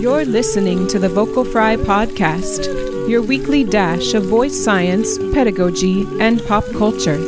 [0.00, 6.44] You're listening to the Vocal Fry Podcast, your weekly dash of voice science, pedagogy, and
[6.46, 7.18] pop culture.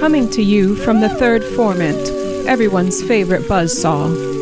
[0.00, 4.32] Coming to you from the third formant, everyone's favorite buzzsaw.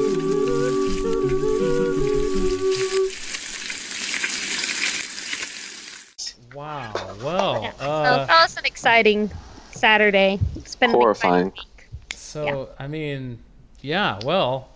[6.55, 6.93] Wow.
[7.25, 9.33] Well, So uh, that was an exciting
[9.73, 10.39] Saturday.
[10.82, 11.46] It's been Horrifying.
[11.48, 11.88] exciting week.
[12.14, 13.38] so I mean,
[13.80, 14.18] yeah.
[14.24, 14.68] Well,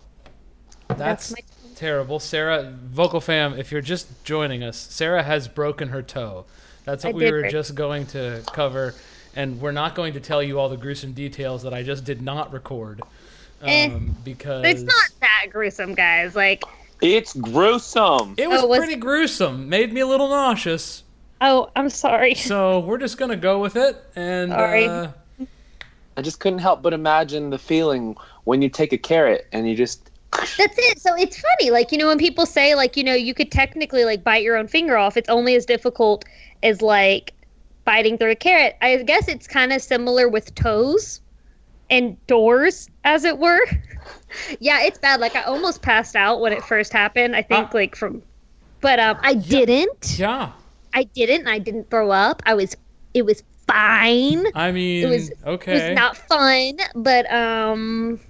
[0.89, 1.43] that's, That's
[1.75, 2.21] terrible.
[2.21, 6.45] Sarah, vocal fam, if you're just joining us, Sarah has broken her toe.
[6.85, 8.95] That's what I we were break- just going to cover,
[9.35, 12.23] and we're not going to tell you all the gruesome details that I just did
[12.23, 13.01] not record.
[13.63, 16.37] Um, Eh, because It's not that gruesome, guys.
[16.37, 16.63] Like,
[17.03, 18.35] It's gruesome.
[18.39, 19.69] It was Oh, was- pretty gruesome.
[19.69, 21.03] Made me a little nauseous.
[21.41, 22.35] oh, I'm sorry.
[22.35, 24.87] So we're just gonna go with it, and Sorry.
[24.87, 25.09] uh,
[26.17, 29.75] I just couldn't help but imagine the feeling when you take a carrot and you
[29.75, 30.11] just.
[30.33, 31.01] That's it.
[31.01, 34.05] So it's funny, like you know, when people say like you know you could technically
[34.05, 36.25] like bite your own finger off, it's only as difficult
[36.63, 37.33] as like
[37.85, 38.77] biting through a carrot.
[38.83, 41.21] I guess it's kind of similar with toes
[41.89, 43.61] and doors, as it were.
[44.61, 45.21] yeah, it's bad.
[45.21, 47.35] Like I almost passed out when it first happened.
[47.37, 47.71] I think Ah.
[47.75, 48.23] like from,
[48.81, 50.19] but um, I didn't.
[50.19, 50.53] yeah.
[50.93, 51.47] I didn't.
[51.47, 52.43] I didn't throw up.
[52.47, 52.77] I was.
[53.15, 54.45] It was fine.
[54.55, 55.73] I mean, it was- okay.
[55.73, 58.21] It was not fun, but um,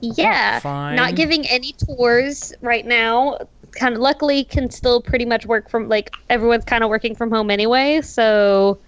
[0.00, 0.96] yeah, Fine.
[0.96, 3.38] not giving any tours right now.
[3.72, 7.30] Kind of luckily can still pretty much work from like everyone's kind of working from
[7.30, 8.78] home anyway, so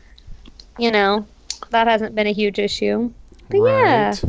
[0.78, 1.26] you know
[1.70, 3.10] that hasn't been a huge issue.
[3.50, 4.22] But yeah, Right.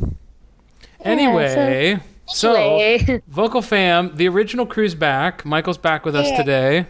[1.03, 3.21] Anyway, so, Anyway.
[3.27, 5.43] vocal fam, the original crew's back.
[5.45, 6.37] Michael's back with us Yeah.
[6.37, 6.85] today.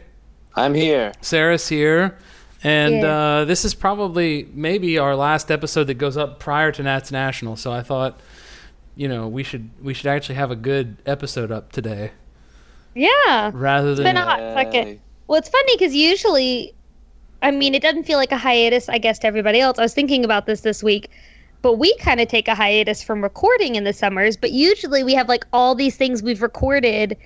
[0.55, 1.13] I'm here.
[1.21, 2.17] Sarah's here.
[2.63, 3.17] And Yeah.
[3.17, 7.55] uh, this is probably maybe our last episode that goes up prior to Nats National.
[7.55, 8.19] So I thought,
[8.95, 12.11] you know, we should we should actually have a good episode up today
[12.95, 13.51] yeah.
[13.53, 14.99] rather than been a hot second.
[15.27, 16.73] Well, it's funny because usually,
[17.41, 19.79] I mean, it doesn't feel like a hiatus, I guess, to everybody else.
[19.79, 21.09] I was thinking about this this week,
[21.61, 24.35] but we kind of take a hiatus from recording in the summers.
[24.35, 27.17] But usually, we have like all these things we've recorded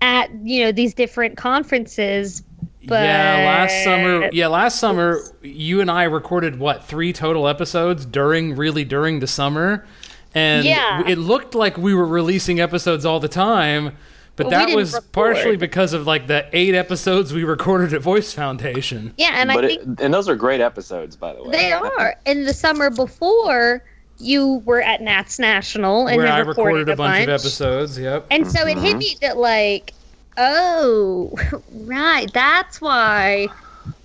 [0.00, 2.42] at you know these different conferences.
[2.86, 4.30] But yeah, last summer.
[4.32, 9.26] Yeah, last summer you and I recorded what three total episodes during really during the
[9.26, 9.86] summer,
[10.34, 11.02] and Yeah.
[11.06, 13.96] it looked like we were releasing episodes all the time.
[14.36, 17.94] But But we that didn't was partially because of like the eight episodes we recorded
[17.94, 19.14] at Voice Foundation.
[19.16, 21.50] yeah, and but I it, think and those are great episodes, by the way.
[21.52, 22.16] they are.
[22.26, 23.84] In the summer before,
[24.18, 27.98] you were at Nats National and where had I recorded a bunch, of episodes.
[27.98, 28.26] Yep.
[28.30, 28.98] And so it hit mm-hmm.
[28.98, 29.92] me that like,
[30.36, 31.32] oh,
[31.72, 33.48] right, that's why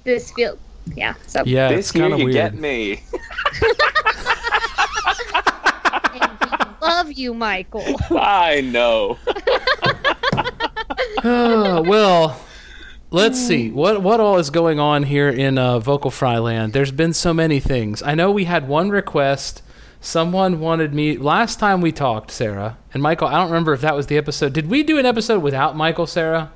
[0.03, 0.57] this feels
[0.95, 1.13] yeah.
[1.27, 2.35] So Yeah, This it's year kind of you weird.
[2.35, 3.01] get me.
[6.81, 7.83] love you, Michael.
[8.11, 9.17] I know.
[11.23, 12.39] Oh, well,
[13.11, 16.73] let's see what what all is going on here in uh, Vocal Fry Land.
[16.73, 18.01] There's been so many things.
[18.01, 19.61] I know we had one request.
[20.01, 23.27] Someone wanted me last time we talked, Sarah and Michael.
[23.27, 24.53] I don't remember if that was the episode.
[24.53, 26.51] Did we do an episode without Michael, Sarah?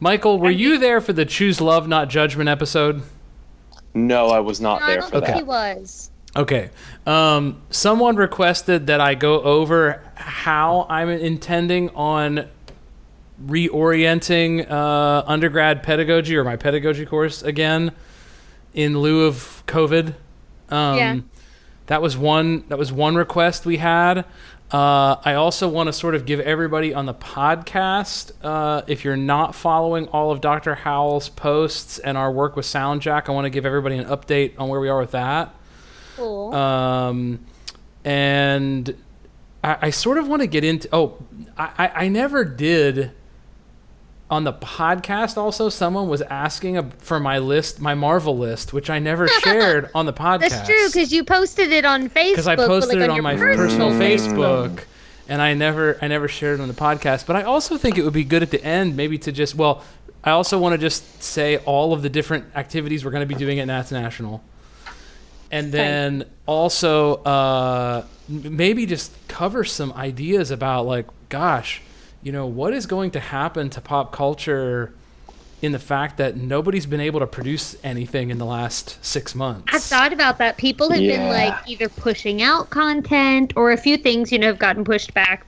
[0.00, 3.02] Michael, were you there for the Choose Love Not Judgment episode?
[3.94, 6.10] No, I was not No, I there don't for think he was.
[6.34, 6.70] Okay.
[7.06, 12.48] Um, someone requested that I go over how I'm intending on
[13.46, 17.92] reorienting uh, undergrad pedagogy or my pedagogy course again
[18.74, 20.14] in lieu of COVID.
[20.68, 21.20] Um, Yeah.
[21.90, 22.64] That was one.
[22.68, 24.18] That was one request we had.
[24.72, 29.16] Uh, I also want to sort of give everybody on the podcast, uh, if you're
[29.16, 30.76] not following all of Dr.
[30.76, 34.68] Howell's posts and our work with SoundJack, I want to give everybody an update on
[34.68, 35.52] where we are with that.
[36.16, 36.54] Cool.
[36.54, 37.40] Um,
[38.04, 38.94] and
[39.64, 40.88] I, I sort of want to get into.
[40.92, 41.18] Oh,
[41.58, 43.10] I, I- I never did.
[44.30, 48.88] On the podcast, also, someone was asking a, for my list, my Marvel list, which
[48.88, 50.50] I never shared on the podcast.
[50.50, 52.30] That's true because you posted it on Facebook.
[52.30, 54.84] because I posted like, it on your my personal personal Facebook,
[55.28, 57.26] and I never, I never shared it on the podcast.
[57.26, 59.82] But I also think it would be good at the end, maybe to just, well,
[60.22, 63.38] I also want to just say all of the different activities we're going to be
[63.38, 64.44] doing at Nats National,
[65.50, 71.82] and then also uh, maybe just cover some ideas about like, gosh,
[72.22, 74.92] you know, what is going to happen to pop culture
[75.62, 79.64] in the fact that nobody's been able to produce anything in the last six months.
[79.74, 80.56] I've thought about that.
[80.56, 84.58] People have been like either pushing out content or a few things, you know, have
[84.58, 85.46] gotten pushed back.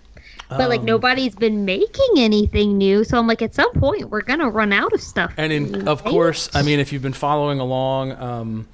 [0.51, 3.05] But like Um, nobody's been making anything new.
[3.05, 5.33] So I'm like, at some point, we're gonna run out of stuff.
[5.39, 6.11] And in, of Right?
[6.11, 8.69] course, I mean, if you've been following along, um,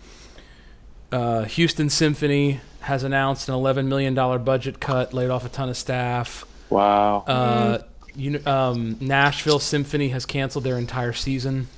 [1.13, 5.77] uh, Houston Symphony has announced an $11 million budget cut, laid off a ton of
[5.77, 6.45] staff.
[6.69, 7.23] Wow.
[7.27, 7.79] Uh,
[8.19, 11.69] you um, Nashville Symphony has canceled their entire season.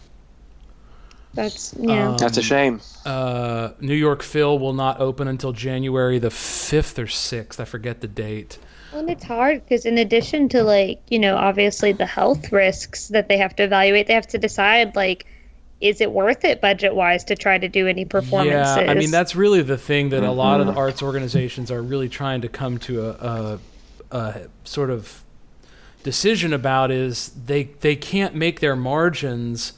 [1.34, 2.10] That's yeah.
[2.10, 2.80] Um, That's a shame.
[3.04, 7.60] Uh, New York Phil will not open until January the 5th or 6th.
[7.60, 8.58] I forget the date.
[8.90, 13.08] Well, and it's hard because in addition to like you know obviously the health risks
[13.08, 15.26] that they have to evaluate, they have to decide like
[15.80, 18.76] is it worth it budget wise to try to do any performances?
[18.76, 21.82] Yeah, I mean that's really the thing that a lot of the arts organizations are
[21.82, 23.58] really trying to come to a, a,
[24.10, 25.22] a sort of
[26.02, 29.74] decision about is they they can't make their margins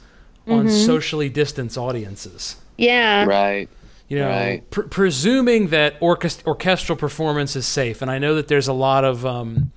[0.48, 2.56] on socially distanced audiences.
[2.76, 3.24] yeah.
[3.24, 3.68] Right.
[4.08, 4.68] You know, Right.
[4.70, 9.04] pr- presuming that orchest- orchestral performance is safe, and I know that there's a lot
[9.04, 9.70] of, um,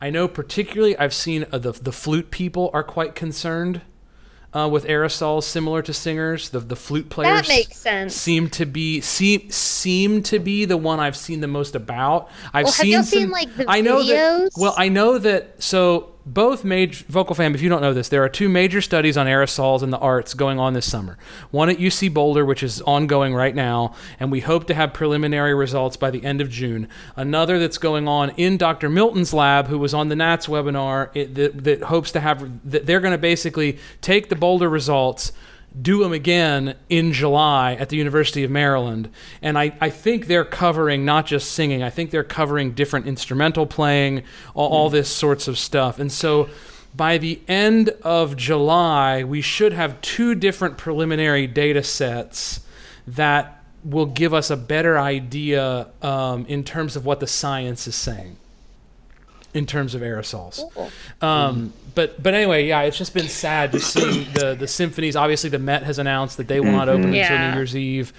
[0.00, 3.80] I know particularly I've seen uh, the the flute people are quite concerned
[4.54, 6.48] uh, with aerosols, similar to singers.
[6.50, 8.14] The the flute players That makes sense.
[8.14, 12.30] seem to be seem seem to be the one I've seen the most about.
[12.52, 14.50] I've Well, seen some, seen, like, the I know that.
[14.56, 15.62] Well, I know that.
[15.62, 17.54] So both major vocal fam.
[17.54, 20.34] If you don't know this, there are two major studies on aerosols in the arts
[20.34, 21.18] going on this summer.
[21.50, 25.54] One at UC Boulder, which is ongoing right now, and we hope to have preliminary
[25.54, 26.88] results by the end of June.
[27.16, 28.88] Another that's going on in Dr.
[28.88, 32.70] Milton's lab, who was on the Nats webinar, it, that, that hopes to have.
[32.70, 35.32] That they're going to basically take the Boulder results
[35.80, 39.10] do them again in July at the University of Maryland.
[39.42, 43.66] And I, I think they're covering not just singing, I think they're covering different instrumental
[43.66, 44.22] playing,
[44.54, 45.98] all, all this sorts of stuff.
[45.98, 46.48] And so
[46.94, 52.60] by the end of July, we should have two different preliminary data sets
[53.06, 57.94] that will give us a better idea um, in terms of what the science is
[57.94, 58.36] saying
[59.52, 60.60] in terms of aerosols.
[61.22, 65.16] Um, but but anyway, yeah, it's just been sad to see the the symphonies.
[65.16, 68.12] Obviously, the Met has announced that they will not open until New Year's Eve.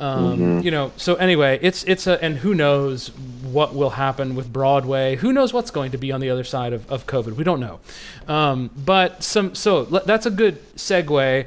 [0.00, 3.08] Um, You know, so anyway, it's it's a and who knows
[3.44, 5.16] what will happen with Broadway?
[5.16, 7.36] Who knows what's going to be on the other side of, of COVID?
[7.36, 7.78] We don't know.
[8.26, 11.46] Um, but some so le- that's a good segue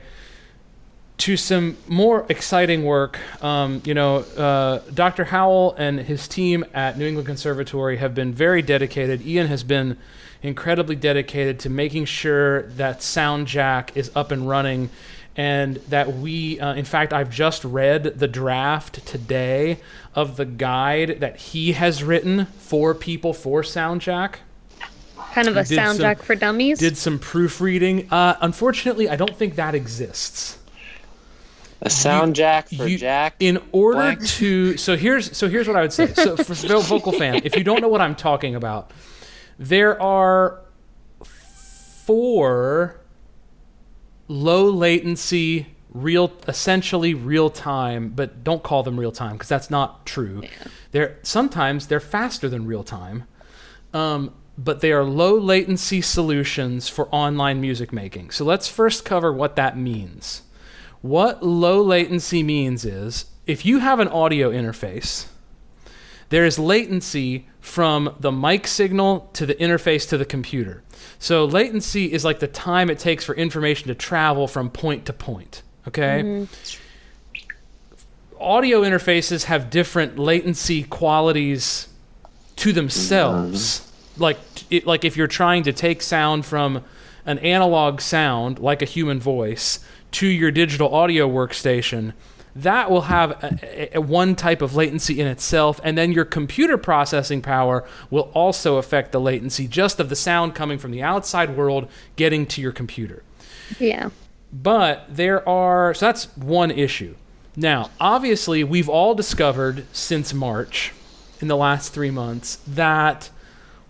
[1.17, 3.19] to some more exciting work.
[3.41, 5.25] Um, you know, uh, Dr.
[5.25, 9.25] Howell and his team at New England Conservatory have been very dedicated.
[9.25, 9.97] Ian has been
[10.45, 14.89] incredibly dedicated to making sure that SoundJack is up and running.
[15.37, 19.79] And that we, uh, in fact, I've just read the draft today
[20.13, 24.35] of the guide that he has written for people for SoundJack
[25.33, 26.79] Kind of a did some- for dummies.
[26.79, 28.07] did some proofreading.
[28.09, 30.57] Uh, unfortunately, I don't think that exists.
[31.81, 33.35] A sound jack for You- Jack.
[33.41, 34.25] In order blank.
[34.25, 36.13] to so here's so here's what I would say.
[36.13, 38.91] So for vocal fan, if you don't know what I'm talking about,
[39.57, 40.61] there are
[41.23, 42.99] four
[44.27, 50.05] low latency real essentially real time but don't call them real time because that's not
[50.05, 50.43] true.
[50.91, 53.25] They're sometimes they're faster than real time
[53.93, 58.31] um, but they are low latency solutions for online music making.
[58.31, 60.43] So let's first cover what that means.
[61.01, 65.27] What low latency means is if you have an audio interface
[66.29, 70.83] there is latency from the mic signal to the interface to the computer.
[71.17, 75.13] So latency is like the time it takes for information to travel from point to
[75.13, 75.63] point.
[75.87, 76.21] Okay?
[76.23, 76.81] Mm-hmm.
[78.39, 81.87] Audio interfaces have different latency qualities
[82.57, 83.79] to themselves.
[83.79, 84.21] Mm-hmm.
[84.21, 84.37] Like
[84.69, 86.83] it, like if you're trying to take sound from
[87.25, 89.79] an analog sound like a human voice
[90.11, 92.13] to your digital audio workstation,
[92.55, 93.59] that will have a,
[93.95, 98.31] a- a one type of latency in itself, and then your computer processing power will
[98.33, 102.61] also affect the latency just of the sound coming from the outside world getting to
[102.61, 103.23] your computer.
[103.79, 104.09] yeah.
[104.53, 107.15] But there are, so that's one issue.
[107.57, 110.93] Now, obviously, we've all discovered since March,
[111.41, 113.29] in the last three months, that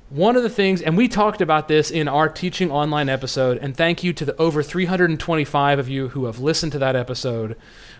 [0.10, 3.76] one of the things, and we talked about this in our teaching online episode, and
[3.78, 7.56] thank you to the over 325 of you who have listened to that episode.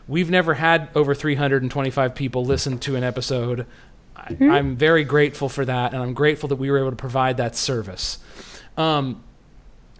[0.08, 3.66] We've never had over 325 people listen to an episode.
[4.16, 7.38] I, I'm very grateful for that, and I'm grateful that we were able to provide
[7.38, 8.20] that service.
[8.78, 9.24] Um,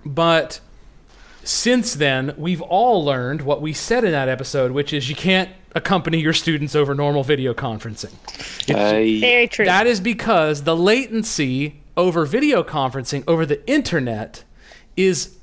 [0.06, 0.60] but
[1.44, 5.50] since then, we've all learned what we said in that episode, which is you can't
[5.76, 8.14] accompany your students over normal video conferencing.
[8.70, 9.66] Uh, Very true.
[9.66, 14.44] That is because the latency over video conferencing over the internet
[14.96, 15.38] is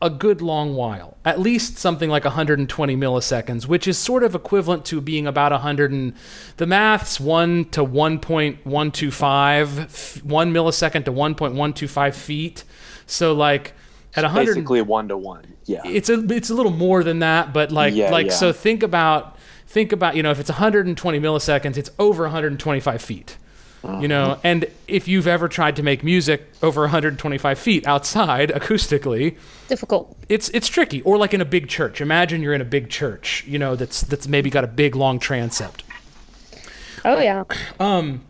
[0.00, 1.16] a good long while.
[1.24, 5.90] At least something like 120 milliseconds, which is sort of equivalent to being about 100
[5.90, 6.14] and
[6.56, 12.64] the math's 1 to 1.125 1 millisecond to 1.125 feet.
[13.06, 13.72] So like
[14.14, 15.54] at 100 Basically one to one.
[15.64, 15.82] Yeah.
[15.84, 18.32] it's a it's a little more than that, but like Yeah, like yeah.
[18.32, 19.36] so think about
[19.66, 23.36] think about you know if it's 120 milliseconds, it's over 125 feet.
[23.84, 24.40] You know, Uh-huh.
[24.44, 29.36] and if you've ever tried to make music over 125 feet outside acoustically,
[29.68, 30.16] Difficult.
[30.28, 31.00] it's it's tricky.
[31.02, 32.00] Or like in a big church.
[32.00, 35.18] Imagine you're in a big church, you know, that's that's maybe got a big long
[35.20, 35.84] transept.
[37.04, 37.44] Oh yeah.
[37.78, 38.22] Um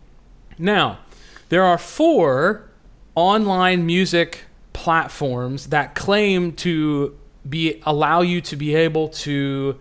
[0.58, 0.98] Now,
[1.48, 2.68] there are four
[3.14, 7.16] online music platforms that claim to
[7.48, 9.78] be allow you to be able to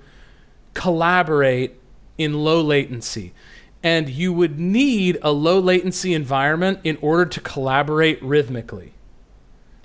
[0.73, 1.73] collaborate
[2.17, 3.33] in low latency.
[3.83, 8.93] And you would need a low latency environment in order to collaborate rhythmically.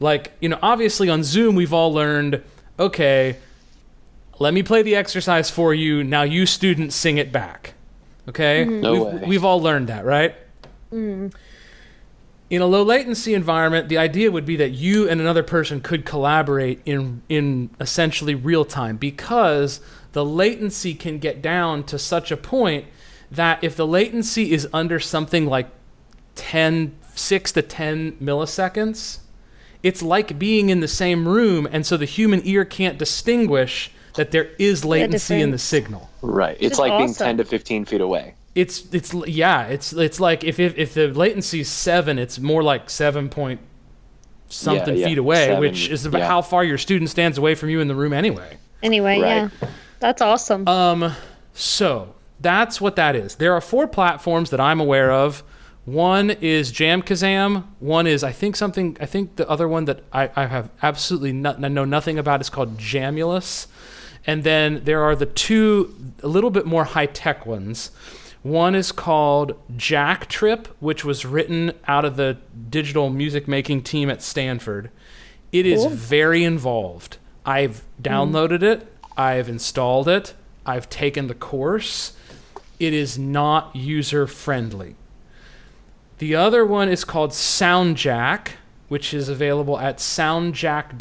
[0.01, 2.43] Like, you know, obviously on Zoom we've all learned,
[2.79, 3.37] okay,
[4.39, 6.03] let me play the exercise for you.
[6.03, 7.75] Now you students sing it back.
[8.29, 8.65] Okay?
[8.65, 8.81] Mm-hmm.
[8.81, 9.29] No we've, way.
[9.29, 10.35] we've all learned that, right?
[10.93, 11.29] Mm-hmm.
[12.51, 16.05] In a low latency environment, the idea would be that you and another person could
[16.05, 19.81] collaborate in in essentially real time because
[20.13, 22.85] the latency can get down to such a point
[23.33, 25.69] that if the latency is under something like
[26.37, 29.19] 10 6 to 10 milliseconds,
[29.83, 34.31] it's like being in the same room and so the human ear can't distinguish that
[34.31, 36.57] there is latency in the signal Right.
[36.61, 38.35] It's is like being 10 to 15 feet away.
[38.55, 42.63] it's it's yeah it's it's like if if, if the latency is seven it's more
[42.63, 43.61] like seven point
[44.49, 46.27] something yeah, feet away seven, which is about yeah.
[46.29, 49.51] how far your student stands away from you in the room anyway Anyway, Right.
[49.63, 49.69] yeah.
[50.01, 50.67] That's awesome.
[50.69, 51.13] um
[51.55, 53.37] so that's what that is.
[53.37, 55.43] There are four platforms that i'm aware of.
[55.85, 57.65] One is jamkazam.
[57.81, 61.33] One is i think something i think the other one that i, I have absolutely
[61.33, 63.67] no, know nothing about is called jamulus.
[64.27, 67.91] And then there are the two a little bit more high-tech ones.
[68.43, 72.39] One is called jack trip which was written out of the
[72.71, 74.91] digital music making team at stanford.
[75.53, 75.91] It is Cool.
[75.91, 77.19] very involved.
[77.45, 78.03] I've hmm.
[78.03, 78.87] downloaded it.
[79.17, 80.35] I've installed it.
[80.65, 82.13] I've taken the course
[82.83, 84.97] it is not user friendly
[86.19, 88.49] the other one is called soundjack
[88.89, 90.99] which is available at soundjack.eu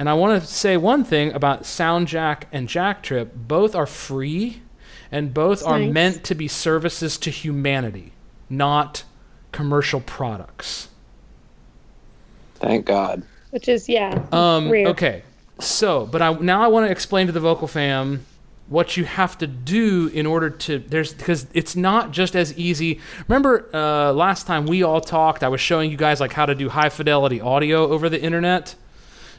[0.00, 3.32] and I want to say one thing about Soundjack and Jacktrip.
[3.34, 4.62] Both are free
[5.12, 5.92] and both are Nice.
[5.92, 8.12] meant to be services to humanity,
[8.48, 9.04] not
[9.52, 10.88] commercial products.
[12.54, 13.24] Thank God.
[13.50, 14.24] Which is yeah.
[14.32, 14.86] Um, rare.
[14.88, 15.22] okay,
[15.58, 18.24] so but I now I want to explain to the vocal fam
[18.70, 23.00] what you have to do in order to there's because it's not just as easy.
[23.28, 26.54] Remember uh, last time we all talked, I was showing you guys like how to
[26.54, 28.76] do high fidelity audio over the internet,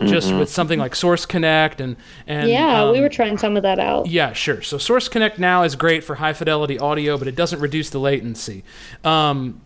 [0.03, 1.95] just with something like Source Connect and
[2.27, 4.07] and Yeah, we um, were trying some of that out.
[4.07, 4.61] yeah, sure.
[4.61, 7.99] So Source Connect now is great for high fidelity audio, but it doesn't reduce the
[7.99, 8.63] latency.
[9.05, 9.61] Um,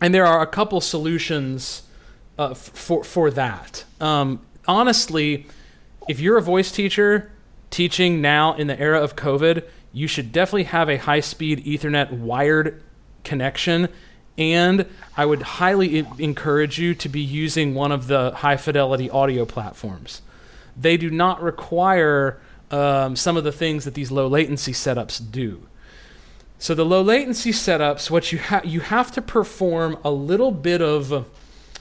[0.00, 1.82] and there are a couple solutions
[2.36, 3.84] uh, f- for for that.
[4.00, 5.46] Um, honestly,
[6.08, 7.30] if you're a voice teacher
[7.70, 12.10] teaching now in the era of COVID, you should definitely have a high speed Ethernet
[12.10, 12.82] wired
[13.24, 13.88] connection.
[14.36, 19.10] And I would highly en- encourage you to be using one of the high fidelity
[19.10, 20.22] audio platforms.
[20.76, 25.66] They do not require um, some of the things that these low latency setups do.
[26.58, 30.82] So the low latency setups, what you have you have to perform a little bit
[30.82, 31.26] of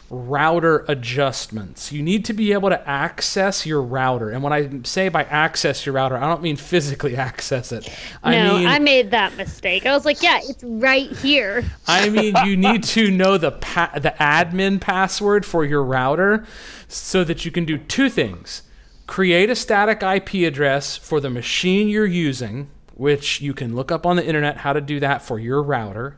[0.10, 1.92] router adjustments.
[1.92, 4.30] You need to be able to access your router.
[4.30, 7.90] And when I say by access your router, I don't mean physically access it.
[8.24, 9.86] I no, mean I made that mistake.
[9.86, 11.66] I was like, yeah, it's right here.
[11.88, 16.46] I mean, you need to know the pa- the admin password for your router
[16.88, 18.64] so that you can do two things.
[19.08, 24.06] Create a static IP address for the machine you're using, which you can look up
[24.06, 26.18] on the internet how to do that for your router,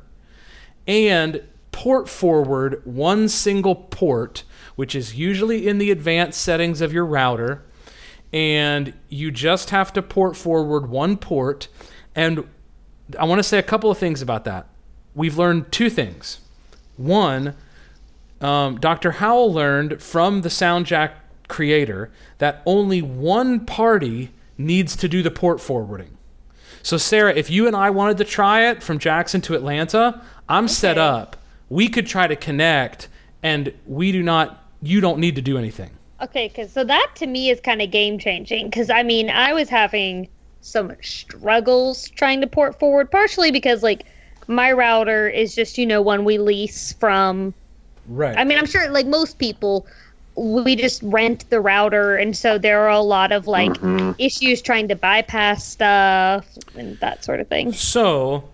[0.87, 4.43] and port forward one single port,
[4.75, 7.63] which is usually in the advanced settings of your router,
[8.31, 11.67] and you just have to port forward one port.
[12.15, 12.47] And
[13.17, 14.67] I want to say a couple of things about that.
[15.15, 16.39] We've learned two things.
[16.97, 17.55] One,
[18.41, 19.13] um, Dr.
[19.13, 21.11] Howell learned from the SoundJack
[21.47, 26.17] creator that only one party needs to do the port forwarding.
[26.83, 30.67] So, Sarah, if you and I wanted to try it from Jackson to Atlanta, I'm
[30.67, 31.35] set up.
[31.69, 33.07] We could try to connect,
[33.43, 34.63] and we do not.
[34.81, 35.91] You don't need to do anything.
[36.21, 38.69] Okay, because so that to me is kind of game changing.
[38.69, 40.27] Because I mean, I was having
[40.61, 44.03] so much struggles trying to port forward, partially because like
[44.47, 47.53] my router is just you know one we lease from.
[48.07, 48.37] Right.
[48.37, 49.85] I mean, I'm sure like most people,
[50.35, 54.11] we just rent the router, and so there are a lot of like mm-hmm.
[54.17, 56.45] issues trying to bypass stuff
[56.75, 57.71] and that sort of thing.
[57.71, 58.49] So,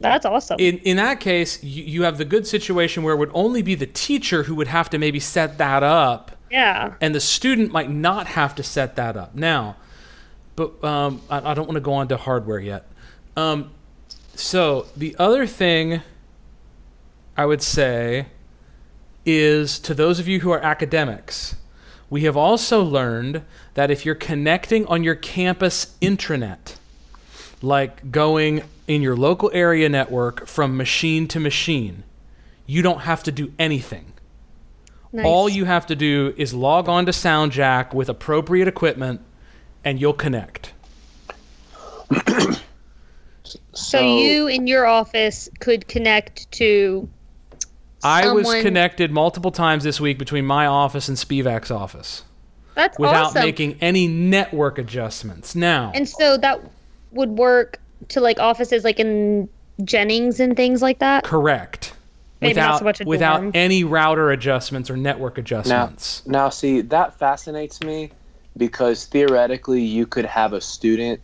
[0.00, 0.58] That's awesome.
[0.60, 3.74] In in that case, you, you have the good situation where it would only be
[3.74, 6.94] the teacher who would have to maybe set that up, yeah.
[7.00, 9.34] and the student might not have to set that up.
[9.34, 9.76] Now,
[10.54, 12.86] but um, I, I don't want to go on to hardware yet.
[13.36, 13.70] Um,
[14.34, 16.02] so the other thing
[17.36, 18.26] I would say
[19.24, 21.56] is to those of you who are academics,
[22.08, 23.42] we have also learned
[23.74, 26.76] that if you're connecting on your campus intranet,
[27.60, 32.04] like going in your local area network from machine to machine,
[32.66, 34.12] you don't have to do anything.
[35.12, 35.24] Nice.
[35.24, 39.20] All you have to do is log on to SoundJack with appropriate equipment
[39.84, 40.72] and you'll connect.
[43.72, 47.08] so you in your office could connect to
[48.02, 52.22] I was connected multiple times this week between my office and Spivak's office
[52.76, 53.42] that's without awesome.
[53.42, 55.56] making any network adjustments.
[55.56, 56.60] Now, and so that
[57.10, 59.48] would work to like offices like in
[59.84, 61.24] Jennings and things like that.
[61.24, 61.92] correct.
[62.40, 63.50] Maybe not without so much a without dorm.
[63.54, 66.22] any router adjustments or network adjustments.
[66.26, 68.10] now, see, that fascinates me
[68.56, 71.20] because theoretically, you could have a student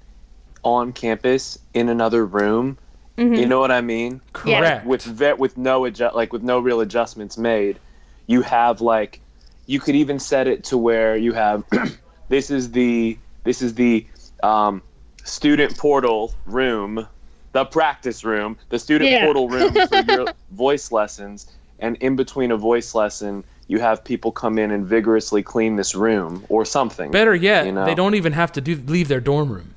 [0.62, 2.78] on campus in another room.
[3.18, 3.34] Mm-hmm.
[3.34, 4.22] You know what I mean?
[4.46, 4.60] Yeah.
[4.60, 4.86] correct.
[4.86, 7.78] With ve- with no adjust like with no real adjustments made,
[8.26, 9.20] you have like
[9.66, 11.62] you could even set it to where you have
[12.30, 14.06] this is the this is the
[14.42, 14.82] um,
[15.24, 17.06] student portal room,
[17.52, 19.24] the practice room, the student Yeah.
[19.24, 24.32] portal room for your voice lessons, and in between a voice lesson, you have people
[24.32, 27.10] come in and vigorously clean this room or something.
[27.10, 27.84] Better yet, you know?
[27.84, 29.74] they don't even have to do leave their dorm room.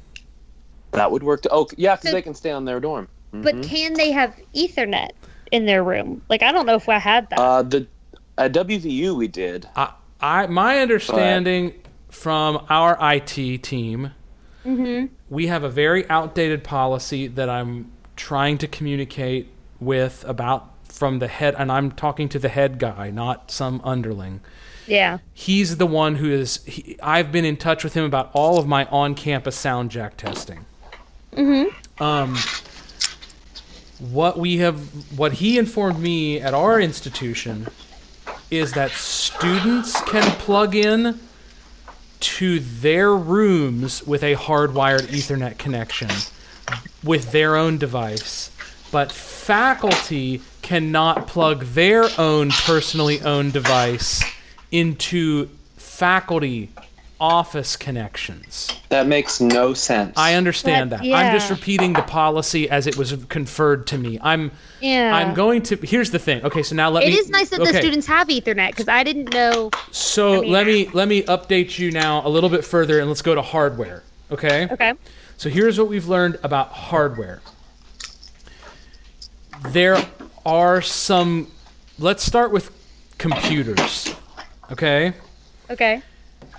[0.92, 1.42] That would work.
[1.44, 3.08] To, oh, yeah, because So- they can stay on their dorm.
[3.32, 5.10] But can they have Ethernet
[5.52, 6.22] in their room?
[6.30, 7.40] Like I don't know if I had that.
[7.40, 7.86] Uh, the
[8.38, 9.68] at WVU we did.
[9.76, 11.74] I, I my understanding
[12.10, 14.12] from our IT team,
[15.30, 21.28] we have a very outdated policy that I'm trying to communicate with about from the
[21.28, 24.40] head, and I'm talking to the head guy, not some underling.
[24.88, 25.18] yeah.
[25.34, 26.64] He's the one who is.
[26.66, 30.66] He, I've been in touch with him about all of my on-campus SoundJack testing.
[31.34, 31.66] Hmm.
[32.00, 32.38] Um,
[34.00, 34.80] what we have,
[35.18, 37.68] what he informed me at our institution,
[38.52, 41.20] is that students can plug in
[42.20, 46.10] to their rooms with a hardwired Ethernet connection
[47.04, 48.52] with their own device,
[48.92, 54.24] but faculty cannot plug their own personally owned device
[54.72, 55.48] into
[55.78, 56.70] faculty
[57.20, 58.70] office connections.
[58.90, 60.14] That makes no sense.
[60.18, 61.14] I understand But, that.
[61.14, 64.20] I'm just repeating the policy as it was conferred to me.
[64.22, 64.52] I'm
[64.82, 65.16] Yeah.
[65.16, 66.44] I'm going to here's the thing.
[66.44, 69.04] Okay, so now let It me is nice that the students have Ethernet because I
[69.04, 69.72] didn't know.
[69.92, 73.08] So I mean- let me let me update you now a little bit further and
[73.08, 74.04] let's go to hardware.
[74.32, 74.68] Okay?
[74.72, 74.94] Okay.
[75.38, 77.42] So here's what we've learned about hardware.
[79.70, 79.98] There
[80.46, 81.52] are some
[81.98, 82.72] let's start with
[83.18, 84.14] computers.
[84.72, 85.14] Okay?
[85.70, 86.02] Okay.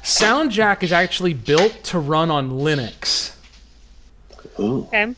[0.07, 3.35] SoundJack is actually built to run on Linux.
[4.59, 5.15] Okay.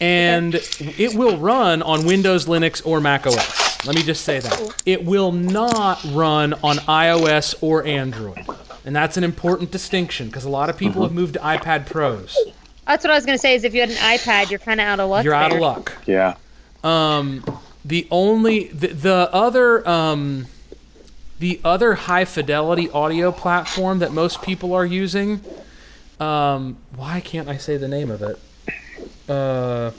[0.00, 3.86] and it will run on Windows, Linux, or Mac OS.
[3.86, 4.82] Let me just say that.
[4.84, 8.44] It will not run on iOS or Android.
[8.84, 12.36] And that's an important distinction because a lot of people have moved to iPad Pros.
[12.84, 13.54] That's what I was gonna say.
[13.54, 15.24] Is if you had an iPad, you're kind of out of luck.
[15.24, 15.92] You're out of luck.
[16.04, 16.34] Yeah.
[16.82, 17.44] Um,
[17.84, 20.46] the only the, the other um,
[21.42, 25.40] the other high fidelity audio platform that most people are using.
[26.20, 28.38] Um, why can't I say the name of it?
[29.28, 29.90] Uh,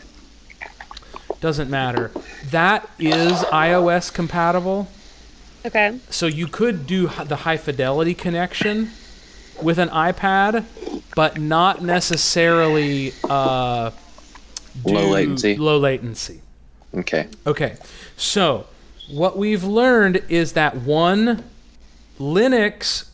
[1.42, 2.12] doesn't matter.
[2.52, 4.88] That is iOS compatible,
[5.66, 6.00] Okay.
[6.10, 8.92] so you could do the high fidelity connection
[9.62, 10.64] with an iPad,
[11.14, 13.92] but not necessarily uh,
[14.86, 15.58] Low latency.
[15.58, 16.40] Low latency.
[16.96, 17.28] Okay.
[17.46, 17.76] Okay,
[18.16, 18.66] so
[19.10, 21.44] what we've learned is that one,
[22.20, 23.10] Linux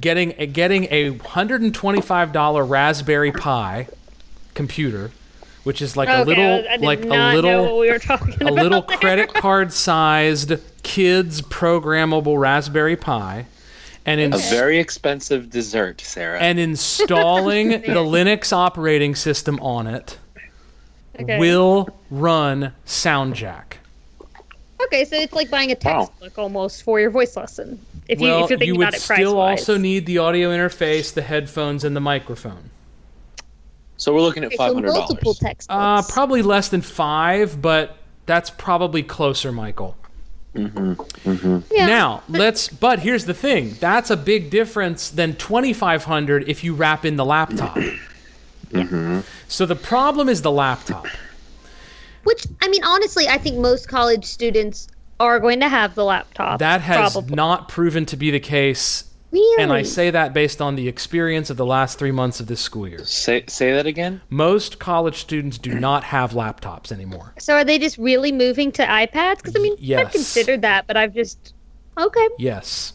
[0.00, 3.86] getting a, getting a hundred and twenty five dollar Raspberry Pi
[4.54, 5.10] computer,
[5.64, 7.98] which is like a little I did like a not know what little we were
[7.98, 8.52] talking a about.
[8.54, 8.96] little there.
[8.98, 13.46] credit card sized kids programmable Raspberry Pi,
[14.04, 16.38] and in, A very expensive dessert, Sarah.
[16.40, 20.18] and installing the Linux operating system on it
[21.20, 21.38] Okay.
[21.38, 23.74] will run SoundJack.
[24.86, 26.00] Okay, so it's like buying a Wow.
[26.06, 27.78] textbook almost for your voice lesson.
[28.08, 29.60] If you well, if you're thinking you would about it price still wise.
[29.60, 32.70] also need the audio interface, the headphones, and the microphone.
[33.96, 35.66] so we're looking at Okay, five so multiple textbooks.
[35.70, 39.96] Uh, probably less than five, but that's probably closer, Michael.
[40.54, 41.58] Mm-hmm.
[41.72, 41.86] Yeah.
[41.86, 42.68] Now let's.
[42.68, 47.04] But here's the thing: that's a big difference than twenty five hundred if you wrap
[47.04, 47.78] in the laptop.
[48.70, 49.20] Mm-hmm.
[49.46, 51.06] So the problem is the laptop.
[52.24, 54.88] Which I mean, honestly, I think most college students
[55.20, 56.58] are going to have the laptop.
[56.58, 57.34] That has probably.
[57.36, 59.62] not proven to be the case, really.
[59.62, 62.60] and I say that based on the experience of the last three months of this
[62.60, 63.04] school year.
[63.04, 64.20] Say say that again.
[64.28, 67.32] Most college students do not have laptops anymore.
[67.38, 69.36] so are they just really moving to iPads?
[69.36, 70.06] Because I mean, Yes.
[70.06, 71.54] I've considered that, but I've just
[71.96, 72.28] okay.
[72.38, 72.94] Yes.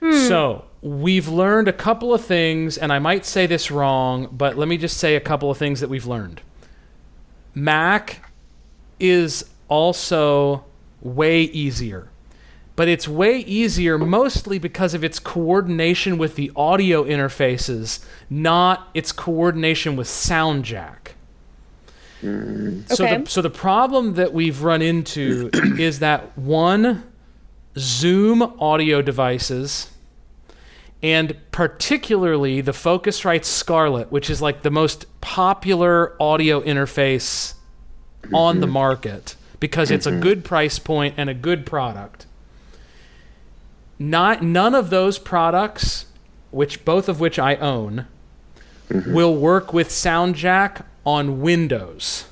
[0.00, 0.12] Hmm.
[0.28, 4.68] So we've learned a couple of things, and I might say this wrong, but let
[4.68, 6.42] me just say a couple of things that we've learned.
[7.54, 8.30] Mac
[9.00, 10.64] is also
[11.00, 12.08] way easier,
[12.76, 19.12] but it's way easier mostly because of its coordination with the audio interfaces, not its
[19.12, 21.12] coordination with SoundJack.
[22.22, 22.88] Mm.
[22.88, 23.18] So, Okay.
[23.18, 27.04] the, so the problem that we've run into is that one,
[27.76, 29.90] Zoom audio devices,
[31.02, 37.53] and particularly the Focusrite Scarlett, which is like the most popular audio interface
[38.32, 38.72] on the mm-hmm.
[38.72, 40.20] market because it's a mm-hmm.
[40.20, 42.26] good price point and a good product.
[43.98, 46.06] Not none of those products,
[46.50, 48.06] which both of which I own,
[48.88, 49.14] mm-hmm.
[49.14, 52.26] will work with SoundJack on Windows.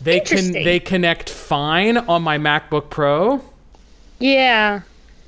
[0.00, 3.42] They can they connect fine on my MacBook Pro
[4.20, 4.82] Yeah.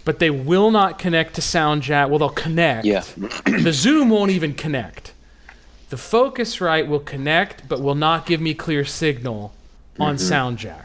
[0.04, 2.08] but they will not connect to SoundJack.
[2.08, 2.86] Well, they'll connect.
[2.86, 3.02] Yeah.
[3.16, 5.09] the Zoom won't even connect.
[5.90, 9.52] The Focusrite will connect, but will not give me clear signal
[9.98, 10.32] on mm-hmm.
[10.32, 10.84] SoundJack.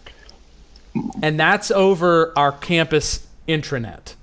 [1.22, 4.16] And that's over our campus intranet,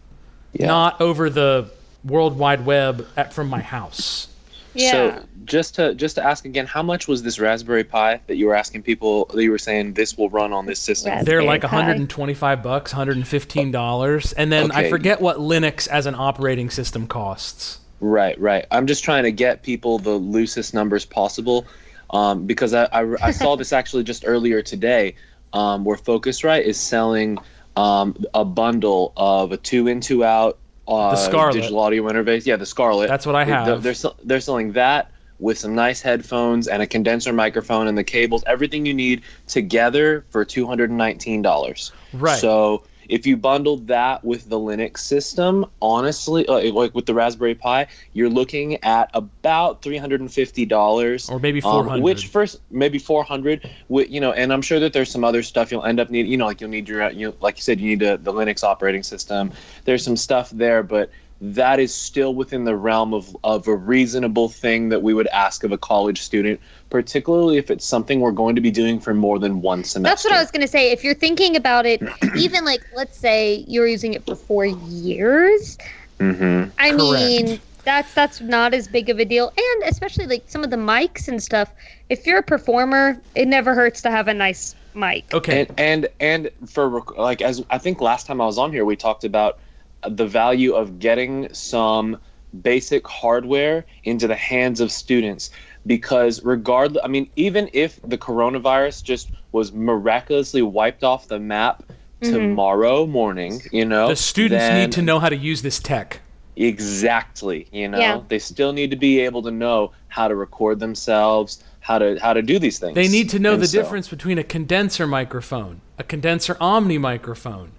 [0.53, 0.66] Yeah.
[0.66, 1.71] not over the
[2.05, 4.29] World Wide Web at, from my house.
[4.75, 4.90] Yeah.
[4.90, 8.47] So just to just to ask again, how much was this Raspberry Pi that you
[8.47, 11.12] were asking people that you were saying this will run on this system?
[11.12, 11.77] Ras- They're Raspberry like Pi.
[11.77, 17.79] 125 bucks, 115 dollars, and then I forget what Linux as an operating system costs.
[18.03, 18.67] Right, right.
[18.73, 21.67] I'm just trying to get people the loosest numbers possible,
[22.11, 25.15] um, because I, I, I saw this actually just earlier today,
[25.53, 27.38] um, where Focusrite is selling
[27.77, 31.55] um, a bundle of a two in two out uh, Scarlett.
[31.55, 32.45] digital audio interface.
[32.45, 33.09] Yeah, the Scarlett.
[33.09, 33.83] That's what I They're- have.
[33.85, 38.05] They're sell- they're selling that with some nice headphones and a condenser microphone and the
[38.05, 41.93] cables, everything you need together for two hundred and nineteen dollars.
[42.12, 42.38] Right.
[42.41, 47.55] So if you bundled that with the Linux system, honestly, uh, like with the Raspberry
[47.55, 52.03] Pi, you're looking at about three hundred and fifty dollars, Or maybe um, 400.
[52.03, 53.68] which first maybe four hundred.
[53.90, 56.33] You know, and I'm sure that there's some other stuff you'll end up needing.
[56.33, 58.64] You know, like you'll need your, you like you said, you need a, the Linux
[58.64, 59.53] operating system.
[59.85, 61.11] There's some stuff there, but
[61.45, 65.65] that is still within the realm of, of a reasonable thing that we would ask
[65.65, 69.39] of a college student, particularly if it's something we're going to be doing for more
[69.39, 70.09] than one semester.
[70.09, 70.93] That's what I was going to say.
[70.93, 72.01] If you're thinking about it,
[72.37, 75.77] even like, let's say you're using it for four years,
[76.23, 76.71] Mm-hmm.
[76.79, 77.01] I Correct.
[77.01, 79.53] mean, that's that's not as big of a deal.
[79.57, 81.73] And especially like some of the mics and stuff.
[82.09, 85.25] If you're a performer, it never hurts to have a nice mic.
[85.35, 85.67] Okay.
[85.67, 88.95] And and and for like as I think last time I was on here, we
[88.97, 89.59] talked about
[90.09, 92.19] the value of getting some
[92.62, 95.51] basic hardware into the hands of students
[95.87, 101.83] because regardless, I mean, even if the coronavirus just was miraculously wiped off the map
[102.21, 102.33] mm-hmm.
[102.33, 106.21] tomorrow morning, you know, the students then- need to know how to use this tech.
[106.57, 108.21] exactly you know Yeah.
[108.29, 112.35] they still need to be able to know how to record themselves how to how
[112.35, 115.07] to do these things They need to know And the so- difference between a condenser
[115.07, 117.73] microphone, a condenser omni microphone.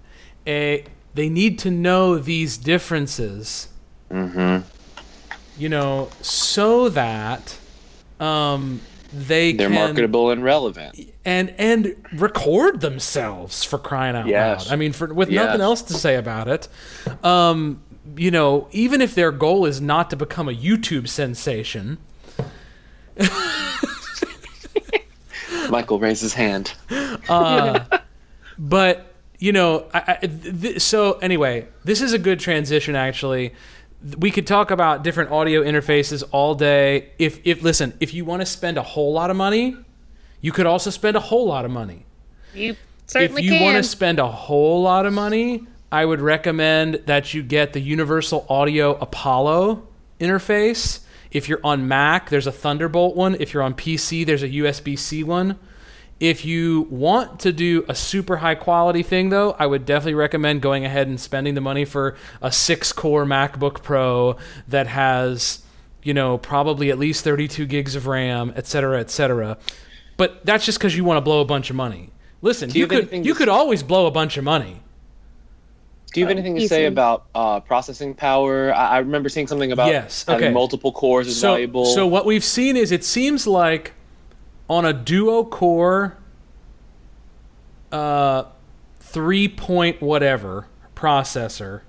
[0.46, 0.84] A,
[1.14, 3.68] they need to know these differences.
[4.10, 4.64] Mhm.
[5.58, 7.56] You know, so that
[8.20, 8.80] um,
[9.12, 14.66] they they're can marketable and relevant and and record themselves for crying out Yes.
[14.66, 14.72] loud.
[14.72, 15.44] I mean, for with Yes.
[15.46, 16.68] nothing else to say about it.
[17.24, 17.80] Um,
[18.16, 21.98] you know, even if their goal is not to become a YouTube sensation,
[25.70, 26.74] michael raises his hand
[28.58, 29.13] but
[29.44, 33.52] you know I, I, th- so anyway this is a good transition actually.
[34.18, 37.10] We could talk about different audio interfaces all day.
[37.18, 39.76] If if listen if you want to spend a whole lot of money
[40.40, 42.06] you could also spend a whole lot of money.
[42.54, 42.76] You
[43.06, 47.34] certainly if you want to spend a whole lot of money i would recommend that
[47.34, 49.86] you get the universal audio apollo
[50.20, 51.00] interface.
[51.30, 53.36] If you're on mac there's a thunderbolt one.
[53.38, 55.58] If you're on pc there's a usb-c one
[56.20, 60.62] if you want to do a super high quality thing though i would definitely recommend
[60.62, 64.36] going ahead and spending the money for a six core macbook pro
[64.68, 65.62] that has
[66.02, 69.56] you know probably at least 32 gigs of ram et cetera et cetera
[70.16, 72.10] but that's just because you want to blow a bunch of money
[72.42, 74.80] listen you you, could you to could always blow a bunch of money
[76.12, 78.72] Do you have anything to say about uh, processing power?
[78.72, 80.54] I, I remember seeing something about Yes, having okay.
[80.54, 81.86] multiple cores is so, valuable.
[81.86, 83.94] so what we've seen is it seems like
[84.68, 86.16] on a duo core
[87.92, 88.44] uh,
[88.98, 91.82] three point whatever processor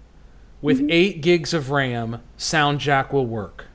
[0.61, 3.65] with eight gigs of RAM, SoundJack will work.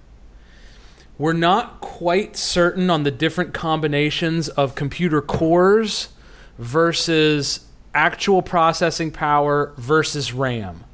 [1.19, 6.09] We're not quite certain on the different combinations of computer cores
[6.59, 10.85] versus actual processing power versus RAM.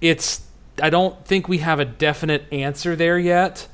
[0.00, 0.42] It's
[0.80, 3.66] I don't think we have a definite answer there yet.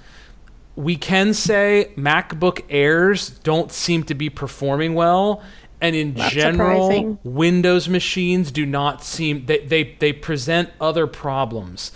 [0.77, 5.43] We can say MacBook Airs don't seem to be performing well
[5.81, 7.19] and in Not general surprising.
[7.25, 11.93] Windows machines do not seem they, they they present other problems.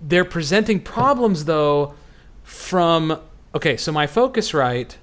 [0.00, 1.94] They're presenting problems though
[2.42, 3.18] from
[3.54, 4.96] okay, so my Focusrite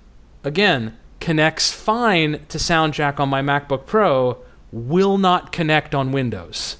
[0.44, 4.38] again connects fine to SoundJack on my MacBook Pro,
[4.72, 6.78] will not connect on Windows.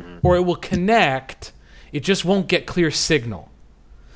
[0.00, 0.18] Hmm.
[0.22, 1.52] Or it will connect,
[1.92, 3.50] it just won't get clear signal.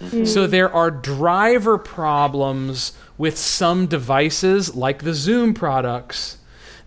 [0.01, 0.51] So mm.
[0.51, 6.39] there are driver problems with some devices like the Zoom products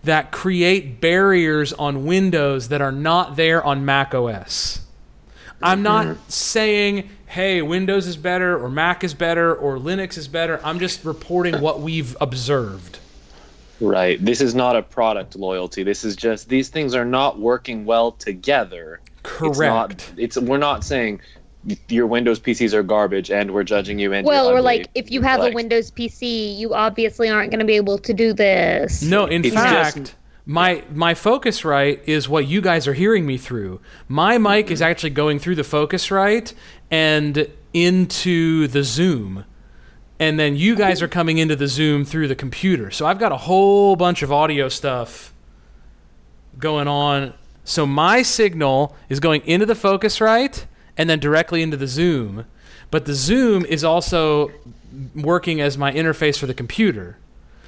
[0.03, 4.79] that create barriers on Windows that are not there on Mac OS.
[5.61, 5.83] I'm mm-hmm.
[5.83, 10.59] not saying, hey, Windows is better or Mac is better or Linux is better.
[10.63, 12.99] I'm just reporting what we've observed.
[13.79, 14.23] Right.
[14.23, 15.83] This is not a product loyalty.
[15.83, 19.01] This is just these things are not working well together.
[19.23, 19.89] It's not.
[19.89, 20.13] Correct.
[20.17, 21.21] It's we're not saying
[21.89, 25.11] your Windows PCs are garbage and we're judging you and Well, you're or like if
[25.11, 28.33] you have Like, a Windows PC, you obviously aren't going to be able to do
[28.33, 29.03] this.
[29.03, 33.37] No, in It's fact, just- my my Focusrite is what you guys are hearing me
[33.37, 33.79] through.
[34.07, 36.53] My mic is actually going through the Focusrite
[36.89, 39.45] and into the Zoom.
[40.19, 42.91] And then you guys are coming into the Zoom through the computer.
[42.91, 45.33] So I've got a whole bunch of audio stuff
[46.59, 47.33] going on.
[47.63, 50.65] So my signal is going into the focus Focusrite
[50.97, 52.45] and then directly into the Zoom.
[52.89, 54.51] But the Zoom is also
[55.15, 57.17] working as my interface for the computer.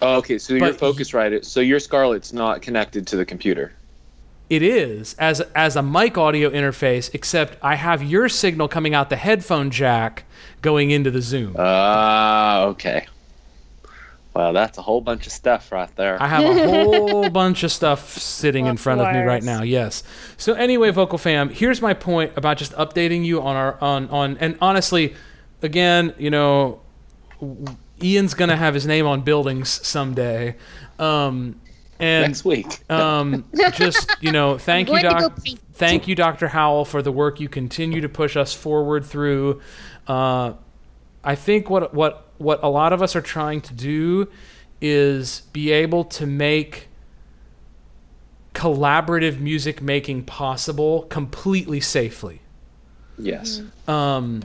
[0.02, 1.46] Oh, okay, so your But- Focusrite.
[1.46, 3.72] So your Scarlett's not connected to the computer.
[4.50, 9.10] It is as as a mic audio interface, except I have your signal coming out
[9.10, 10.26] the headphone jack
[10.62, 11.56] going into the Zoom.
[11.58, 13.08] Ah, okay.
[14.34, 16.22] Well, that's a whole bunch of stuff right there.
[16.22, 19.44] I have a whole bunch of stuff sitting in Lots of front of me right
[19.44, 19.62] now.
[19.62, 20.04] Yes.
[20.38, 24.38] So anyway, vocal fam, here's my point about just updating you on our on on
[24.40, 25.14] and honestly,
[25.62, 26.82] again, you know,
[28.02, 30.56] Ian's gonna have his name on buildings someday,
[30.98, 31.60] um,
[32.00, 32.80] and Next week.
[32.92, 35.40] um, just you know, thank you, Going to Doc.
[35.74, 36.48] Thank you, Dr.
[36.48, 39.62] Howell, for the work you continue to push us forward through.
[40.08, 40.54] Uh,
[41.24, 44.28] I think what what what a lot of us are trying to do
[44.82, 46.90] is be able to make
[48.54, 52.42] collaborative music making possible completely safely.
[53.18, 53.62] yes.
[53.88, 54.44] Um,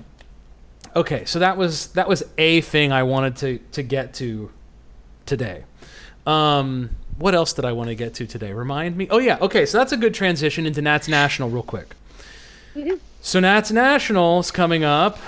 [0.97, 4.51] okay, so that was that was a thing I wanted to to get to
[5.27, 5.65] today.
[6.27, 8.53] Um, what else did I want to get to today?
[8.53, 9.09] Remind me.
[9.11, 9.67] Oh yeah, okay.
[9.67, 11.95] So that's a good transition into Nats National, real quick.
[13.21, 15.19] So Nats National is coming up.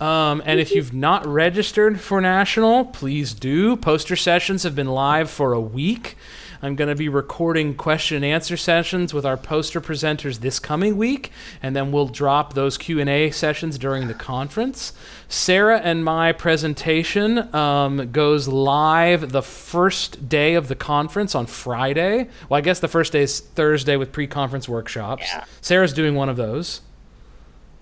[0.00, 3.76] Um, and if you've not registered for National, please do.
[3.76, 6.16] Poster sessions have been live for a week.
[6.60, 10.96] I'm going to be recording question and answer sessions with our poster presenters this coming
[10.96, 11.30] week,
[11.62, 14.92] and then we'll drop those Q&A sessions during the conference.
[15.28, 22.28] Sarah and my presentation um, goes live the first day of the conference on Friday.
[22.48, 25.22] Well, I guess the first day is Thursday with pre-conference workshops.
[25.26, 25.44] Yeah.
[25.60, 26.80] Sarah's doing one of those.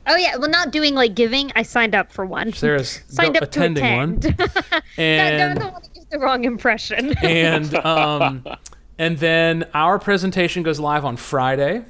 [0.06, 1.50] Oh yeah, well, not doing like giving.
[1.56, 2.52] I signed up for one.
[2.52, 4.10] Sarah's signed go- up to attending one.
[4.18, 4.40] attend.
[4.40, 7.16] I And don't want to give the wrong impression.
[7.22, 8.44] and um,
[8.98, 11.84] and then our presentation goes live on Friday,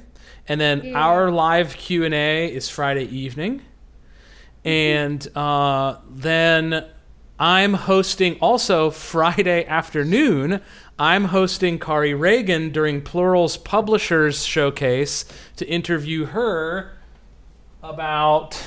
[0.47, 0.99] and then Yeah.
[0.99, 3.61] our live Q and A is Friday evening,
[4.65, 6.85] and uh, then
[7.39, 10.61] I'm hosting also Friday afternoon.
[10.99, 15.25] I'm hosting Kari Ragan during Plural's Publishers Showcase
[15.57, 16.96] to interview her
[17.83, 18.61] about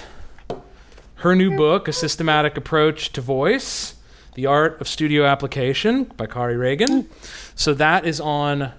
[1.17, 3.95] her new book, A Systematic Approach to Voice
[4.35, 7.07] The Art of Studio Application by Kari Ragan.
[7.55, 8.73] So that is on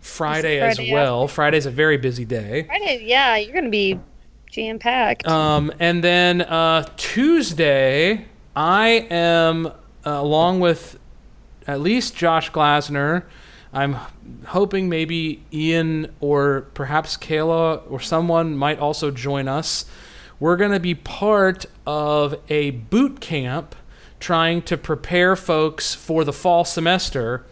[0.00, 1.28] Friday, as Friday well.
[1.28, 2.64] Friday's a very busy day.
[2.64, 3.98] Friday, yeah, you're gonna be
[4.50, 5.26] jam packed.
[5.26, 9.72] Um, and then uh, Tuesday, I am, uh,
[10.04, 10.98] along with
[11.66, 13.24] at least Josh Glasner,
[13.72, 13.96] I'm
[14.46, 19.84] hoping maybe Ian or perhaps Kayla or someone might also join us.
[20.38, 23.74] We're going to be part of a boot camp
[24.18, 27.44] trying to prepare folks for the fall semester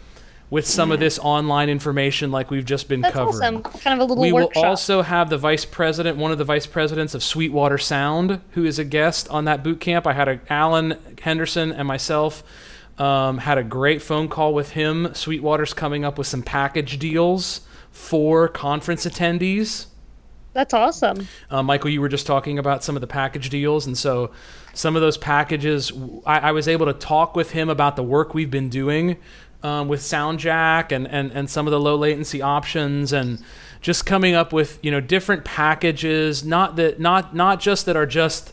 [0.50, 3.80] with some of this online information like we've just been That's covering awesome.
[3.80, 4.56] Kind of a little we workshop.
[4.56, 8.64] will also have the vice president, one of the vice presidents of Sweetwater Sound, who
[8.64, 10.06] is a guest on that boot camp.
[10.06, 12.42] I had a, Allen Henderson and myself
[12.98, 15.14] Um, had a great phone call with him.
[15.14, 19.86] Sweetwater's coming up with some package deals for conference attendees.
[20.52, 21.28] That's awesome.
[21.50, 24.32] Uh, Michael, you were just talking about some of the package deals, and so
[24.74, 25.92] some of those packages,
[26.26, 29.18] I, I was able to talk with him about the work we've been doing
[29.62, 33.42] um, with SoundJack and, and and some of the low latency options, and
[33.80, 38.06] just coming up with you know different packages, not that not not just that are
[38.06, 38.52] just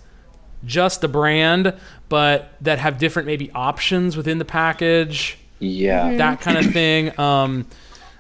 [0.66, 1.74] just the brand,
[2.10, 6.16] but that have different maybe options within the package Yeah.
[6.18, 7.18] that kind of thing.
[7.20, 7.66] Um,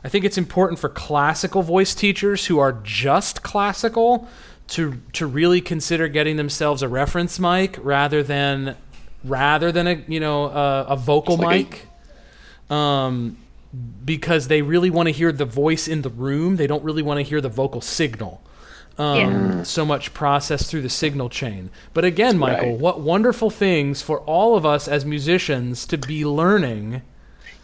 [0.04, 4.28] I think it's important for classical voice teachers who are just classical
[4.68, 8.76] to to really consider getting themselves a reference mic rather than
[9.24, 11.88] rather than a you know a, a vocal Just like
[12.70, 12.78] a- mic.
[12.78, 13.38] um,
[14.06, 16.56] because they really want to hear the voice in the room.
[16.56, 18.42] They don't really want to hear the vocal signal.
[18.98, 19.64] Um, Yeah.
[19.64, 21.70] So much process through the signal chain.
[21.94, 22.80] But again, Michael, Right.
[22.80, 27.02] what wonderful things for all of us as musicians to be learning.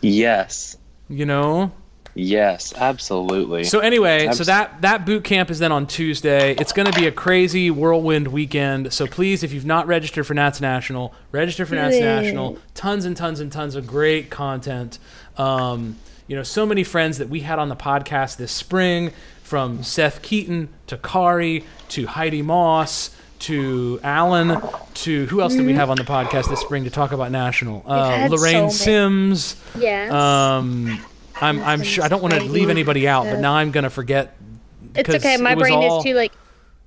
[0.01, 0.77] Yes.
[1.09, 1.71] You know,
[2.13, 2.73] Yes.
[2.75, 3.63] Absolutely.
[3.63, 6.55] So anyway, so that that boot camp is then on Tuesday.
[6.59, 8.91] It's going to be a crazy whirlwind weekend.
[8.91, 12.57] So please, if you've not registered for Nats National, register for Nats National.
[12.75, 14.99] Tons and tons and tons of great content.
[15.37, 15.95] Um,
[16.27, 19.11] you know, so many friends that we had on the podcast this spring,
[19.51, 24.61] from Seth Keaton to Kari to Heidi Moss to Allen
[24.93, 27.83] to who else did we have on the podcast this spring to talk about National?
[27.85, 28.27] Uh, Mm-hmm.
[28.29, 28.69] so Lorraine.
[28.71, 29.57] Sims.
[29.77, 30.09] Yes.
[30.09, 30.97] Um,
[31.41, 34.37] I'm I'm sure I don't want to leave anybody out, but now I'm gonna forget.
[34.95, 35.35] it's okay.
[35.35, 36.31] My it was brain all is too like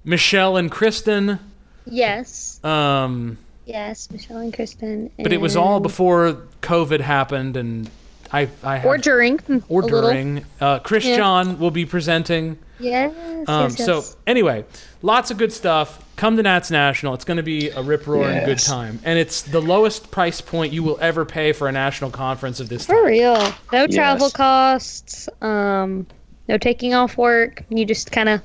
[0.02, 1.38] Michelle and Kristen.
[1.84, 5.10] yes, Um, yes, Michelle and Kristen.
[5.18, 7.90] but it was all before COVID happened, and
[8.34, 10.02] I I have, or during or a little.
[10.02, 10.44] during.
[10.60, 11.16] Uh, Chris Yeah.
[11.16, 12.58] John will be presenting.
[12.80, 13.12] Yes.
[13.48, 14.64] Um, yes, So anyway,
[15.02, 16.00] lots of good stuff.
[16.16, 17.14] Come to Nats National.
[17.14, 20.72] It's going to be a rip roaring good time, and it's the lowest price point
[20.72, 22.96] you will ever pay for a national conference of this type.
[22.96, 23.10] For type.
[23.10, 23.52] real.
[23.72, 25.28] No travel costs.
[25.40, 26.06] Um,
[26.48, 27.64] no taking off work.
[27.68, 28.40] You just kind of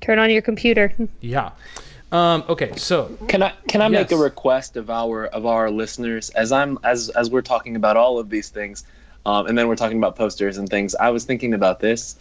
[0.00, 0.92] turn on your computer.
[1.20, 1.50] Yeah.
[2.12, 6.30] Um, okay, so Can I can I make a request of our of our listeners
[6.30, 8.84] as I'm as as we're talking about all of these things,
[9.26, 10.94] um, and then we're talking about posters and things.
[10.94, 12.16] I was thinking about this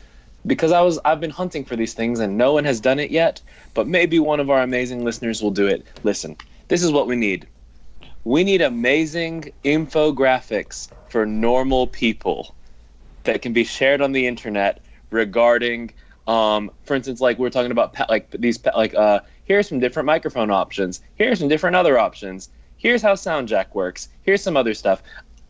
[0.45, 3.11] because I was I've been hunting for these things and no one has done it
[3.11, 3.41] yet.
[3.73, 5.85] But maybe one of our amazing listeners will do it.
[6.03, 6.35] Listen,
[6.67, 7.47] this is what we need.
[8.23, 12.55] We need amazing infographics for normal people
[13.23, 14.81] that can be shared on the internet
[15.11, 15.91] regarding
[16.27, 20.51] um, for instance like we're talking about like these like uh here's some different microphone
[20.51, 25.01] options here's some different other options here's how SoundJack works here's some other stuff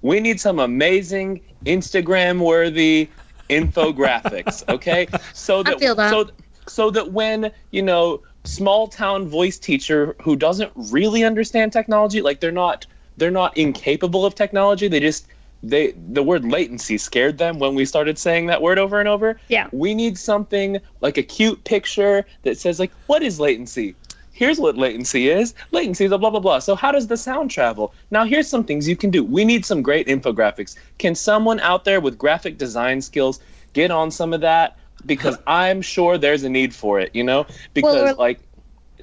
[0.01, 3.09] we need some amazing instagram worthy
[3.49, 6.09] infographics okay so that, that.
[6.09, 6.29] so
[6.67, 12.39] so that when you know small town voice teacher who doesn't really understand technology like
[12.39, 12.85] they're not
[13.17, 15.27] they're not incapable of technology they just
[15.62, 19.39] they the word latency scared them when we started saying that word over and over
[19.49, 19.67] Yeah.
[19.73, 23.95] we need something like a cute picture that says like what is latency
[24.39, 25.54] here's what latency is.
[25.71, 26.60] Latency is a blah blah blah.
[26.60, 27.93] So how does the sound travel?
[28.10, 29.21] Now here's some things you can do.
[29.21, 30.78] We need some great infographics.
[30.97, 33.41] Can someone out there with graphic design skills
[33.73, 34.78] get on some of that?
[35.06, 37.45] Because i'm sure there's a need for it you know?
[37.73, 38.39] Because we're- like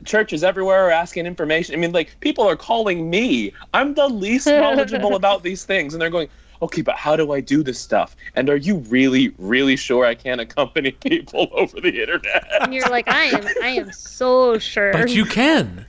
[0.04, 1.74] churches everywhere are asking information.
[1.74, 3.52] I mean like people are calling me.
[3.74, 6.28] I'm the least knowledgeable about these things and they're going
[6.62, 10.14] okay but how do i do this stuff and are you really really sure i
[10.14, 13.46] can't accompany people over the internet And you're like, I am.
[13.62, 14.92] I am so sure.
[14.92, 15.84] but you can.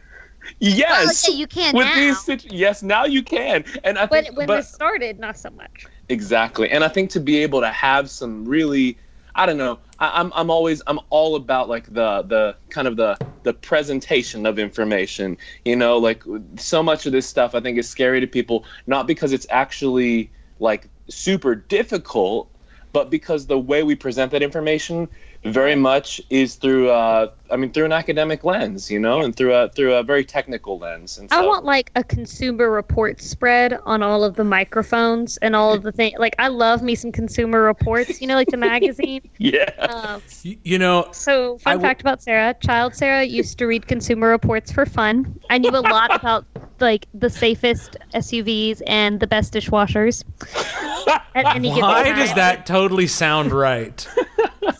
[0.60, 1.28] Yes.
[1.28, 1.96] Oh, yeah, you can with now.
[1.96, 3.64] these situ- yes, now you can.
[3.84, 5.86] And I But think when but, this started, not so much.
[6.10, 6.70] exactly.
[6.70, 8.98] And I think to be able to have some really
[9.36, 9.78] I don't know.
[10.00, 14.46] I, I'm I'm always I'm all about like the the kind of the the presentation
[14.46, 15.38] of information.
[15.64, 16.24] You know, like
[16.56, 20.32] so much of this stuff I think is scary to people, not because it's actually
[20.60, 22.50] like super difficult,
[22.94, 25.08] but because the way we present that information
[25.44, 29.54] very much is through uh I mean through an academic lens, you know, and through
[29.54, 31.18] a through a very technical lens.
[31.18, 35.56] And so I want like a consumer report spread on all of the microphones and
[35.56, 36.16] all of the things.
[36.20, 38.20] Like, I love me some consumer reports.
[38.20, 39.22] You know, like the magazine.
[39.38, 39.70] yeah.
[39.80, 43.88] Um, You know, So, fun I w- fact about Sarah: Child Sarah used to read
[43.88, 45.40] Consumer Reports for fun.
[45.50, 46.46] I knew a lot about
[46.80, 50.24] like the safest SUVs and the best dishwashers.
[51.36, 52.16] At any why time.
[52.16, 54.08] does that totally sound right?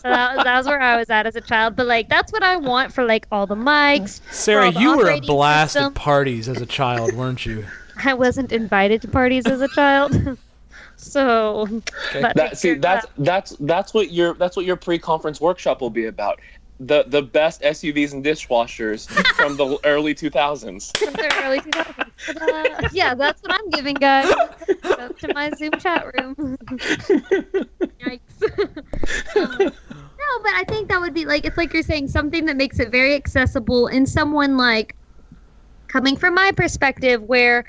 [0.02, 1.76] So that, was- that was where I was at as a child.
[1.76, 4.20] But like, that's what I want for like all the mics.
[4.30, 5.92] Sarah, the you were a blast system.
[5.92, 7.64] at parties as a child, weren't you?
[8.04, 10.38] I wasn't invited to parties as a child.
[10.96, 11.66] so
[12.12, 13.24] that that see care that's that.
[13.24, 16.40] that's that's what your that's what your pre-conference workshop will be about
[16.80, 21.94] the the best SUVs and dishwashers from the early 2000s From the early 2000s.
[22.38, 22.88] Ta-da.
[22.92, 24.30] yeah, that's what I'm giving, guys.
[24.84, 26.56] Up to my Zoom chat room.
[28.00, 28.20] Yikes.
[29.36, 29.72] Um,
[30.28, 32.78] no, but I think that would be like it's like you're saying something that makes
[32.78, 34.94] it very accessible and someone like
[35.88, 37.64] coming from my perspective where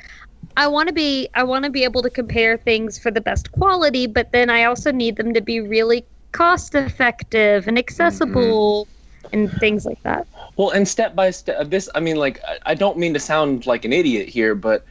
[0.58, 3.52] I want to be I want to be able to compare things for the best
[3.52, 8.88] quality, but then I also need them to be really cost effective and accessible
[9.26, 9.34] mm-hmm.
[9.34, 10.28] and things like that.
[10.58, 13.86] Well, and step by step, this, I mean, like, I- don't mean to sound like
[13.86, 14.86] an idiot here, but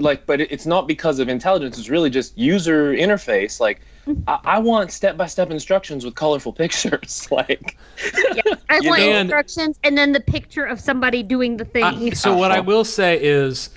[0.00, 1.78] like, but it's not because of intelligence.
[1.78, 3.60] It's really just user interface.
[3.60, 3.80] Like,
[4.28, 7.28] I, I want step by step instructions with colorful pictures.
[7.30, 7.76] like,
[8.34, 11.84] Yeah, I want know- instructions and then the picture of somebody doing the thing.
[11.84, 13.70] I- so what I will say is,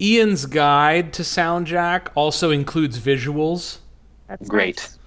[0.00, 3.78] Ian's guide to SoundJack also includes visuals.
[4.28, 4.76] That's great.
[4.78, 4.98] nice.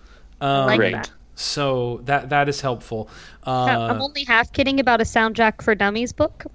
[0.41, 0.91] Um, like Great.
[0.93, 1.11] that.
[1.35, 3.09] So that that is helpful.
[3.43, 6.45] I'm Uh, only half kidding about a SoundJack for Dummies book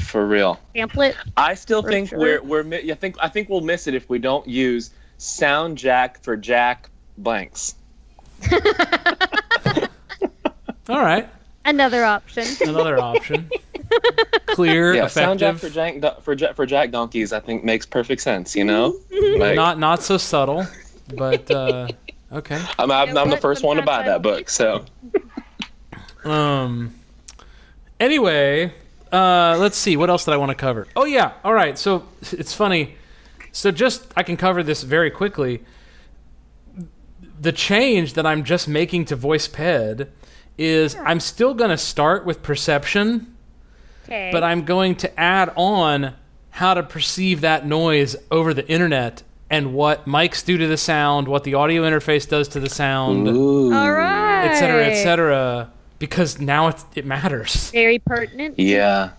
[0.00, 0.60] for real.
[0.74, 1.16] pamphlet.
[1.36, 2.18] I still For think sure.
[2.18, 6.36] we're we're I think I think we'll miss it if we don't use SoundJack for
[6.36, 6.88] jack
[7.18, 7.74] blanks.
[10.88, 11.28] all right,
[11.64, 12.44] Another option.
[12.68, 13.50] another option.
[14.48, 17.32] Clear, Yeah, sound jack for jack for jack for jack donkeys.
[17.32, 18.54] I think makes perfect sense.
[18.54, 18.94] You know,
[19.38, 20.66] like, not not so subtle,
[21.14, 21.88] but uh,
[22.32, 22.60] okay.
[22.78, 24.48] I'm I'm, Yeah, I'm the first one to buy that book.
[24.50, 24.84] So
[26.24, 26.94] Um.
[28.00, 28.72] Anyway,
[29.14, 29.96] uh, let's see.
[29.96, 30.86] What else did I want to cover?
[30.96, 31.32] Oh yeah.
[31.44, 31.78] All right.
[31.78, 32.96] So it's funny.
[33.52, 35.62] So just I can cover this very quickly.
[37.40, 40.08] The change that I'm just making to VoicePed
[40.58, 43.34] is I'm still going to start with perception,
[44.04, 44.30] Okay.
[44.32, 46.14] but I'm going to add on
[46.50, 51.26] how to perceive that noise over the internet and what mics do to the sound,
[51.28, 54.44] what the audio interface does to the sound, All right.
[54.46, 55.70] et cetera, et cetera.
[56.04, 57.70] Because now it's, it matters.
[57.70, 58.58] Very pertinent.
[58.58, 59.12] yeah,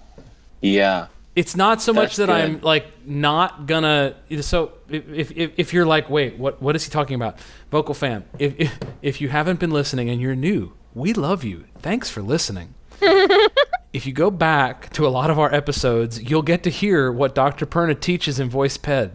[0.61, 1.07] yeah.
[1.35, 4.15] it's not so much That's that I'm like not gonna.
[4.41, 7.39] So if, if if you're like, wait, what what is he talking about?
[7.71, 11.65] Vocal fam, if if, if you haven't been listening and you're new, we love you.
[11.79, 12.75] Thanks for listening.
[13.01, 17.33] if you go back to a lot of our episodes, you'll get to hear what
[17.33, 17.65] Dr.
[17.65, 19.11] Perna teaches in Voice Ped,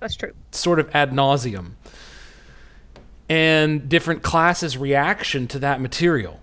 [0.00, 0.32] That's true.
[0.52, 1.72] sort of ad nauseum,
[3.28, 6.40] and different classes' reaction to that material.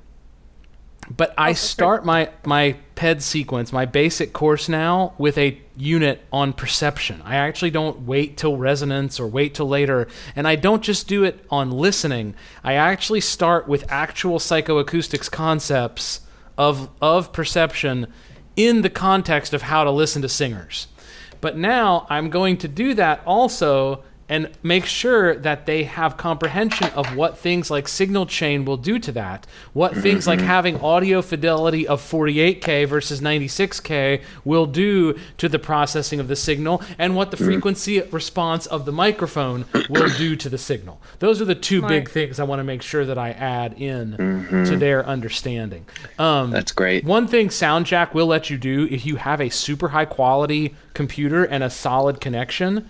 [1.16, 6.51] But I start my my PED sequence, my basic course now with a unit on
[6.51, 7.22] perception.
[7.24, 11.24] I actually don't wait till resonance or wait till later, and I don't just do
[11.24, 12.36] it on listening.
[12.64, 16.22] I actually start with actual psychoacoustics concepts
[16.58, 18.08] of of perception
[18.55, 20.88] in the context of how to listen to singers.
[21.39, 26.90] But now I'm going to do that also and make sure that they have comprehension
[26.90, 29.48] of what things like signal chain will do to that.
[29.74, 30.48] What things like mm-hmm.
[30.48, 36.82] having audio fidelity of 48K versus 96K will do to the processing of the signal
[36.98, 37.46] and what the mm-hmm.
[37.46, 41.00] frequency response of the microphone will do to the signal.
[41.20, 44.14] Those are the two big things I want to make sure that I add in
[44.14, 44.64] mm-hmm.
[44.66, 45.86] to their understanding.
[46.20, 47.06] Um, That's great.
[47.06, 51.46] one thing SoundJack will let you do if you have a super high quality computer
[51.46, 52.90] and a solid connection,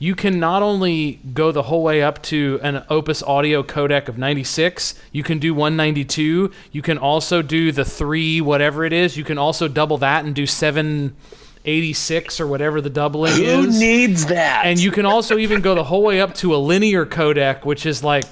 [0.00, 4.16] you can not only go the whole way up to an Opus audio codec of
[4.18, 9.24] 96, you can do 192, you can also do the 3 whatever it is, you
[9.24, 13.74] can also double that and do 786 or whatever the doubling Who is.
[13.74, 14.66] Who needs that?
[14.66, 17.84] and you can also even go the whole way up to a linear codec, which
[17.86, 18.24] is like,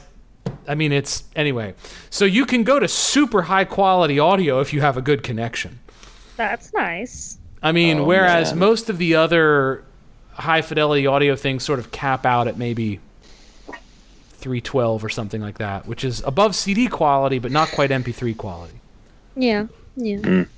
[0.68, 1.74] I mean, it's anyway.
[2.10, 5.80] So you can go to super high quality audio if you have a good connection.
[6.36, 7.38] That's nice.
[7.62, 8.58] I mean, Oh, whereas man.
[8.60, 9.84] most of the other
[10.36, 13.00] high fidelity audio things sort of cap out at maybe
[14.34, 18.74] 312 or something like that, which is above CD quality but not quite MP3 quality.
[19.34, 19.66] Yeah.
[19.96, 20.18] Yeah.
[20.18, 20.48] Mm.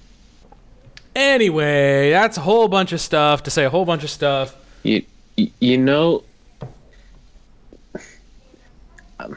[1.16, 4.54] Anyway, that's a whole bunch of stuff to say a whole bunch of stuff.
[4.82, 5.04] you,
[5.36, 6.22] you you know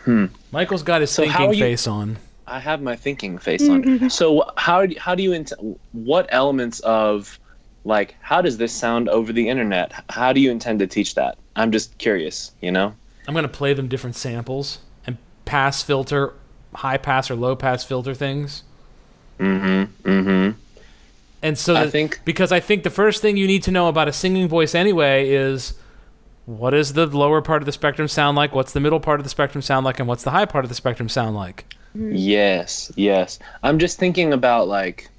[0.04, 0.26] hmm.
[0.52, 2.18] Michael's got his So thinking are you- face on.
[2.48, 3.82] I have my thinking face on.
[3.82, 4.08] Mm-hmm.
[4.10, 5.54] So how do- how do you int-
[5.94, 7.40] what elements of
[7.84, 9.92] like how does this sound over the internet?
[10.10, 11.38] How do you intend to teach that?
[11.56, 12.94] I'm just curious, you know?
[13.28, 16.34] I'm going to play them different samples and pass filter,
[16.74, 18.64] high pass or low pass filter things.
[19.40, 19.88] Mm Mhm.
[20.04, 20.56] Mm Mhm.
[21.44, 24.08] And so I think- because I think the first thing you need to know about
[24.08, 25.74] a singing voice anyway is
[26.46, 28.54] what does the lower part of the spectrum sound like?
[28.54, 30.00] What's the middle part of the spectrum sound like?
[30.00, 31.66] And what's the high part of the spectrum sound like?
[31.96, 33.40] Yes, yes.
[33.64, 35.10] I'm just thinking about like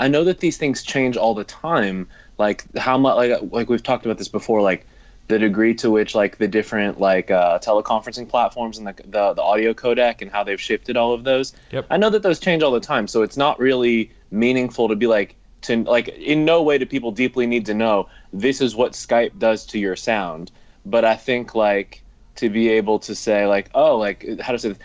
[0.00, 2.08] I know that these things change all the time.
[2.38, 4.86] Like how much like like we've talked about this before like
[5.28, 9.42] the degree to which like the different like uh, teleconferencing platforms and the, the the
[9.42, 11.52] audio codec and how they've shifted all of those.
[11.70, 11.86] Yep.
[11.90, 15.06] I know that those change all the time, so it's not really meaningful to be
[15.06, 18.92] like to like in no way do people deeply need to know this is what
[18.92, 20.50] Skype does to your sound.
[20.86, 22.02] but I think like
[22.36, 24.78] to be able to say like oh like how to say this?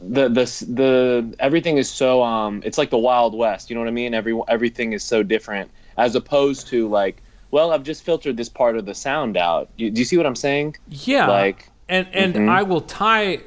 [0.00, 3.88] The the the everything is so um it's like the wild west you know what
[3.88, 8.36] i mean every everything is so different as opposed to like well i've just filtered
[8.36, 11.26] this part of the sound out you, do you see what i'm saying Yeah.
[11.28, 12.48] Like- and and Mhm.
[12.48, 13.40] I will tie,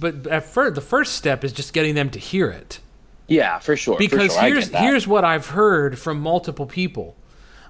[0.00, 2.80] but at first the first step is just getting them to hear it.
[3.28, 7.14] yeah for sure for because sure, here's here's what I've heard from multiple people.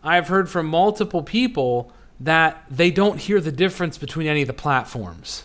[0.03, 4.55] I've heard from multiple people that they don't hear the difference between any of the
[4.55, 5.45] platforms.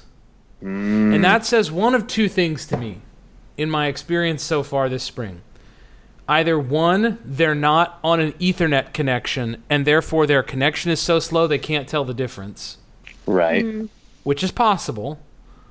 [0.64, 1.16] Mm.
[1.16, 2.98] And that says one of two things to me
[3.58, 5.42] in my experience so far this spring.
[6.28, 11.48] Either one, they're not on an Ethernet connection and therefore their connection is so slow
[11.48, 12.78] they can't tell the difference,
[13.26, 13.66] right
[14.24, 15.20] which is possible.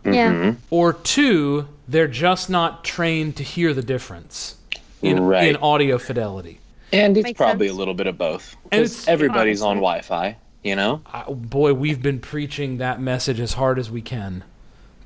[0.04, 0.32] Yeah.
[0.32, 0.56] Mhm.
[0.70, 4.56] Or two, they're just not trained to hear the difference
[5.02, 5.48] in, Right.
[5.48, 6.60] in audio fidelity.
[6.92, 7.76] and it's Makes probably sense.
[7.76, 11.74] a little bit of both And 'Cause it's- everybody's on wi-fi you know I, boy,
[11.74, 14.42] we've been preaching that message as hard as we can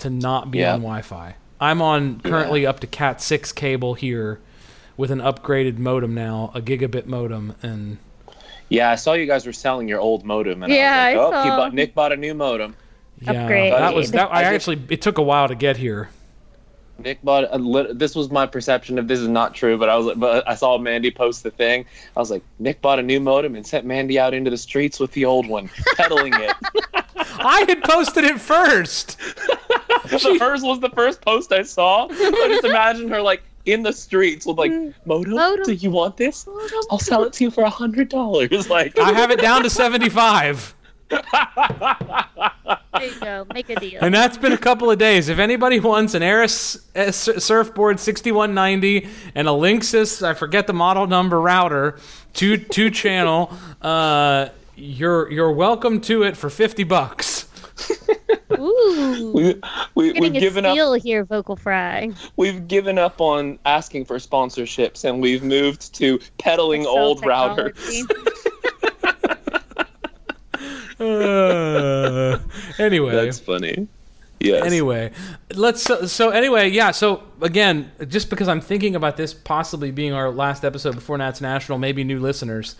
[0.02, 0.74] to not be Yeah.
[0.74, 1.34] on Wi-Fi.
[1.60, 4.40] I'm on currently up to Cat six cable here
[4.96, 7.98] with an upgraded modem now, a gigabit modem, and
[8.68, 11.34] yeah i saw you guys were selling your old modem and Yeah, i was like
[11.34, 11.56] I oh he saw.
[11.58, 12.74] bought, nick bought a new modem
[13.20, 13.72] yeah, Upgrade.
[13.74, 14.30] that was that.
[14.32, 16.08] I I actually it took a while to get here.
[16.98, 19.96] Nick bought a lit- this was my perception of this is not true, but I
[19.96, 21.84] was but I saw Mandy post the thing.
[22.16, 24.98] I was like, Nick bought a new modem and sent Mandy out into the streets
[24.98, 26.52] with the old one, peddling it.
[27.16, 29.18] I had posted it first.
[30.04, 32.08] the first was the first post I saw.
[32.10, 34.72] I just imagine her like in the streets with like
[35.04, 35.34] modem.
[35.34, 35.64] Modem.
[35.64, 36.48] Do you want this?
[36.90, 38.68] I'll sell it to you for a hundred dollars.
[38.68, 40.74] Like I have it down to seventy-five.
[43.02, 43.46] There you go.
[43.52, 43.98] Make a deal.
[44.02, 45.28] And that's been a couple of days.
[45.28, 51.06] If anybody wants an Arris uh, Surfboard 6190 and a Linksys, I forget the model
[51.06, 51.98] number router,
[52.32, 57.48] two two channel, uh, you're you're welcome to it for 50 bucks.
[58.58, 59.32] Ooh.
[59.34, 59.60] we,
[59.94, 61.02] we, Getting we've a given up.
[61.02, 62.10] here, Vocal Fry.
[62.36, 67.78] We've given up on asking for sponsorships, and we've moved to peddling sell old routers.
[71.00, 72.38] Uh,
[72.78, 73.88] anyway, That's funny.
[74.38, 74.64] Yes.
[74.64, 75.10] anyway,
[75.54, 76.90] let's so, so anyway, yeah.
[76.92, 81.40] So again, just because I'm thinking about this possibly being our last episode before Nats
[81.40, 82.76] National, maybe new listeners.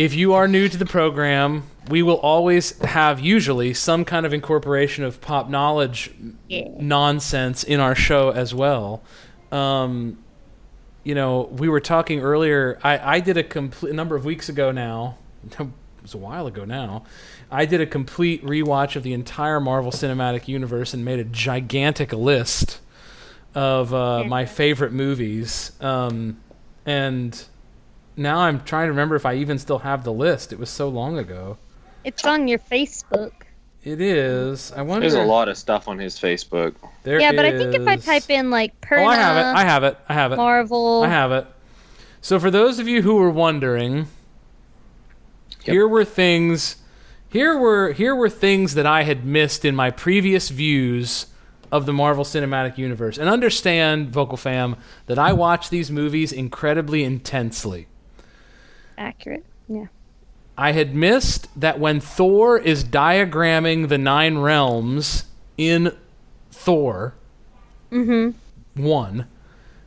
[0.00, 4.32] If you are new to the program, we will always have usually some kind of
[4.32, 6.10] incorporation of pop knowledge
[6.48, 6.68] Yeah.
[6.78, 9.02] nonsense in our show as well.
[9.52, 10.16] Um,
[11.04, 12.78] you know, we were talking earlier.
[12.82, 15.18] I, I did a complete a number of weeks ago now.
[15.60, 17.04] It was a while ago now.
[17.50, 22.14] I did a complete rewatch of the entire Marvel Cinematic Universe and made a gigantic
[22.14, 22.80] list
[23.54, 25.72] of uh, my favorite movies.
[25.78, 26.40] Um,
[26.86, 27.44] and
[28.16, 30.52] now I'm trying to remember if I even still have the list.
[30.52, 31.58] It was so long ago.
[32.04, 33.32] It's on your Facebook.
[33.82, 34.72] It is.
[34.72, 35.08] I wonder.
[35.08, 36.74] There's a lot of stuff on his Facebook.
[37.02, 39.58] There yeah, but I think if I type in like Perna, Oh, I have it.
[39.58, 39.98] I have it.
[40.08, 40.36] I have it.
[40.36, 41.46] Marvel, I have it.
[42.20, 44.06] So for those of you who were wondering,
[45.64, 45.72] Yep.
[45.74, 46.76] here were things
[47.30, 51.26] here were here were things that I had missed in my previous views
[51.72, 53.16] of the Marvel Cinematic Universe.
[53.16, 57.86] And understand, Vocal Fam, that I watch these movies incredibly intensely.
[59.00, 59.44] Accurate.
[59.68, 59.86] Yeah.
[60.56, 65.24] I had missed that when Thor is diagramming the nine realms
[65.56, 65.96] in
[66.52, 67.14] Thor
[67.90, 68.80] Mm-hmm.
[68.80, 69.26] 1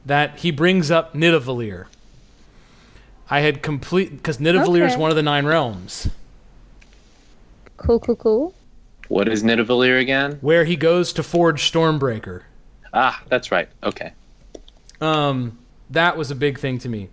[0.05, 1.85] that he brings up Nidavellir.
[3.29, 6.09] I had complete because Nidavellir is one of the nine realms
[7.77, 8.53] Cool, cool, cool.
[9.07, 10.37] What is Nidavellir again?
[10.41, 12.41] where he goes to forge Stormbreaker.
[12.93, 13.69] Ah, that's right.
[13.83, 14.11] Okay.
[14.99, 15.57] Um,
[15.89, 17.09] that was a big thing to me.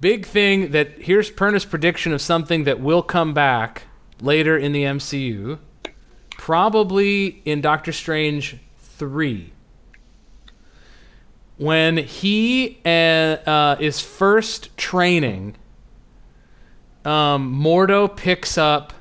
[0.00, 3.82] Big thing that here's Perna's prediction of something that will come back
[4.20, 5.58] later in the MCU,
[6.30, 9.52] probably in Doctor Strange three.
[11.58, 15.56] When he uh, uh, is first training,
[17.04, 18.94] um, Mordo picks up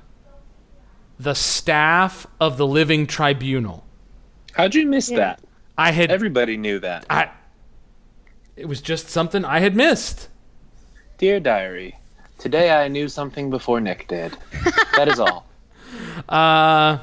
[1.18, 3.86] the staff of the Living Tribunal.
[4.54, 5.18] How'd you miss Yeah.
[5.18, 5.42] that?
[5.78, 7.06] I had Everybody knew that.
[7.10, 7.30] I
[8.58, 10.28] it was just something I had missed.
[11.20, 11.96] Dear diary,
[12.38, 14.36] today I knew something before Nick did.
[14.96, 15.46] that is all.
[16.28, 17.00] Uh,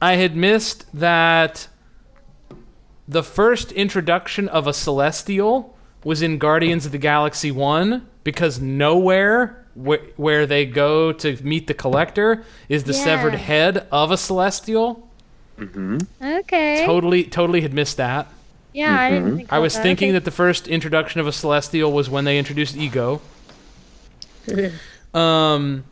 [0.00, 1.66] I had missed that
[3.06, 9.66] the first introduction of a celestial was in Guardians of the Galaxy 1 because nowhere
[9.74, 13.04] wh- where they go to meet the collector is the Yeah.
[13.04, 15.06] severed head of a celestial.
[15.58, 16.06] Mhm.
[16.22, 16.86] Okay.
[16.86, 18.28] Totally totally had missed that.
[18.72, 20.12] yeah, I didn't think I about was thinking Okay.
[20.12, 23.20] that the first introduction of a celestial was when they introduced Ego.
[25.14, 25.84] um,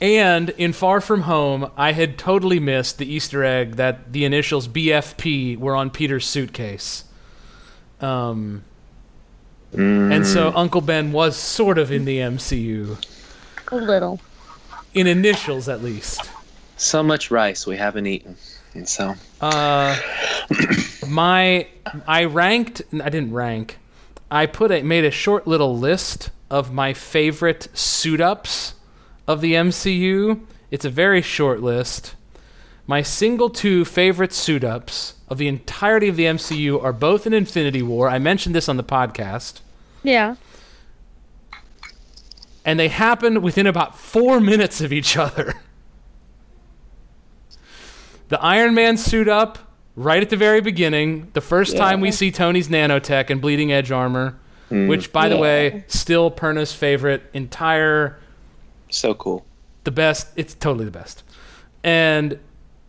[0.00, 4.66] And in Far From Home, I had totally missed the Easter egg that the initials
[4.68, 7.04] BFP were on Peter's suitcase.
[8.00, 8.64] Um,
[9.72, 12.98] and so Uncle Ben was sort of in the MCU,
[13.70, 14.20] A little.
[14.92, 16.20] in initials at least.
[16.76, 18.36] So much rice we haven't eaten,
[18.74, 19.96] and so Uh,
[21.08, 21.68] my
[22.06, 22.82] I ranked.
[22.92, 23.78] I didn't rank.
[24.30, 28.74] I put a made a short little list of my favorite suit ups
[29.26, 30.38] of the MCU.
[30.70, 32.14] It's a very short list.
[32.86, 37.32] My single two favorite suit ups of the entirety of the MCU are both in
[37.32, 38.10] Infinity War.
[38.10, 39.60] I mentioned this on the podcast.
[40.02, 40.34] Yeah.
[42.64, 45.54] and they happen within about four minutes of each other.
[48.28, 49.58] The Iron Man suit up
[49.96, 53.90] right at the very beginning, the first time we see Tony's nanotech and bleeding edge
[53.90, 54.38] armor,
[54.72, 54.88] Hmm.
[54.88, 58.18] which, by the way, still Perna's favorite, entire,
[58.90, 59.44] so cool.
[59.84, 60.28] the best.
[60.36, 61.22] It's totally the best.
[61.84, 62.38] And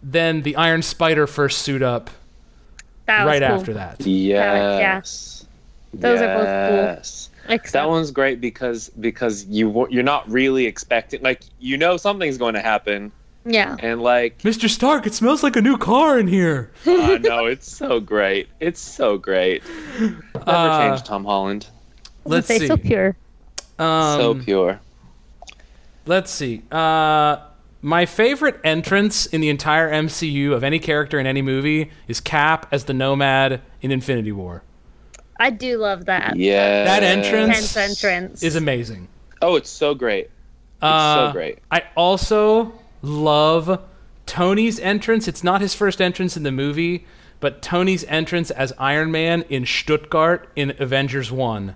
[0.01, 2.09] then the Iron Spider first suit up
[3.05, 3.59] That was right cool.
[3.59, 4.01] after that.
[4.05, 5.45] Yes.
[5.93, 6.77] Those are both cool.
[6.77, 7.29] Yes.
[7.49, 12.37] Except, That one's great because because you you're not really expecting like you know something's
[12.37, 13.11] going to happen
[13.45, 13.75] yeah.
[13.79, 14.69] and like Mr.
[14.69, 16.71] Stark, it smells like a new car in here.
[16.85, 18.47] I know it's so great.
[18.59, 19.63] It's so great.
[19.99, 21.67] Never Uh, change Tom Holland.
[22.25, 22.67] Let's say see.
[22.67, 23.15] so pure.
[23.79, 24.79] Um, so pure.
[26.05, 26.61] Let's see.
[26.71, 27.37] Uh,
[27.81, 32.67] my favorite entrance in the entire MCU of any character in any movie is Cap
[32.71, 34.63] as the Nomad in Infinity War.
[35.39, 36.35] I do love that.
[36.37, 36.85] Yeah.
[36.85, 38.43] That entrance- entrance.
[38.43, 39.07] Is amazing.
[39.41, 40.25] Oh, it's so great.
[40.25, 40.31] It's
[40.83, 41.59] Uh, so great.
[41.71, 42.71] I also
[43.03, 43.79] love
[44.25, 45.27] Tony's entrance.
[45.27, 47.05] It's not his first entrance in the movie,
[47.39, 51.75] but Tony's entrance as Iron Man in Stuttgart in Avengers 1.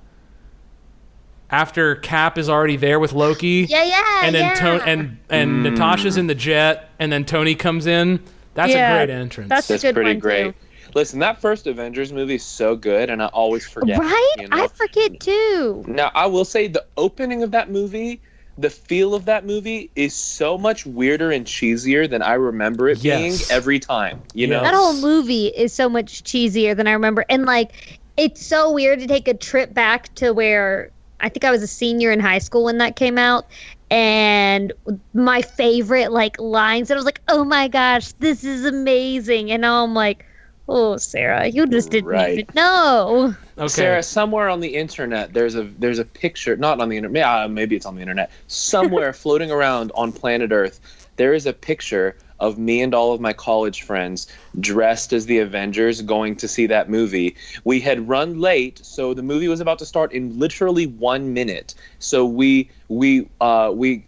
[1.50, 3.68] After Cap is already there with Loki.
[3.70, 4.54] yeah, yeah, and then yeah.
[4.78, 5.64] To- and and hmm.
[5.64, 8.22] Natasha's in the jet, and then Tony comes in.
[8.54, 9.50] That's Yeah, a great entrance.
[9.50, 10.44] that's- That's good pretty one, great.
[10.46, 10.54] too.
[10.96, 14.00] Listen, that first Avengers movie is so good, and I always forget.
[14.00, 14.34] right?
[14.40, 14.58] You know?
[14.64, 15.86] I forget too.
[15.88, 18.20] Now, I will say the opening of that movie,
[18.58, 23.00] the feel of that movie is so much weirder and cheesier than I remember it
[23.02, 23.20] Yes.
[23.20, 24.22] being every time.
[24.34, 24.64] You know?
[24.64, 27.26] That whole movie is so much cheesier than I remember.
[27.30, 27.72] And like
[28.18, 30.90] it's so weird to take a trip back to where
[31.20, 33.46] I think I was a senior in high school when that came out.
[33.90, 34.74] And
[35.14, 39.62] my favorite like lines, and I was like, "Oh my gosh, this is amazing!" And
[39.62, 40.26] now I'm like,
[40.70, 42.34] "Oh, Sarah, you just didn't Right.
[42.40, 43.68] even know." okay.
[43.68, 46.56] Sarah, somewhere on the internet, there's a there's a picture.
[46.58, 47.20] Not on the internet.
[47.22, 48.32] Yeah, maybe it's on the internet.
[48.48, 50.80] Somewhere floating around on planet Earth,
[51.18, 54.28] there is a picture of me and all of my college friends
[54.60, 57.36] dressed as the Avengers going to see that movie.
[57.64, 61.74] We had run late, so the movie was about to start in literally one minute.
[62.00, 64.06] So we we uh, we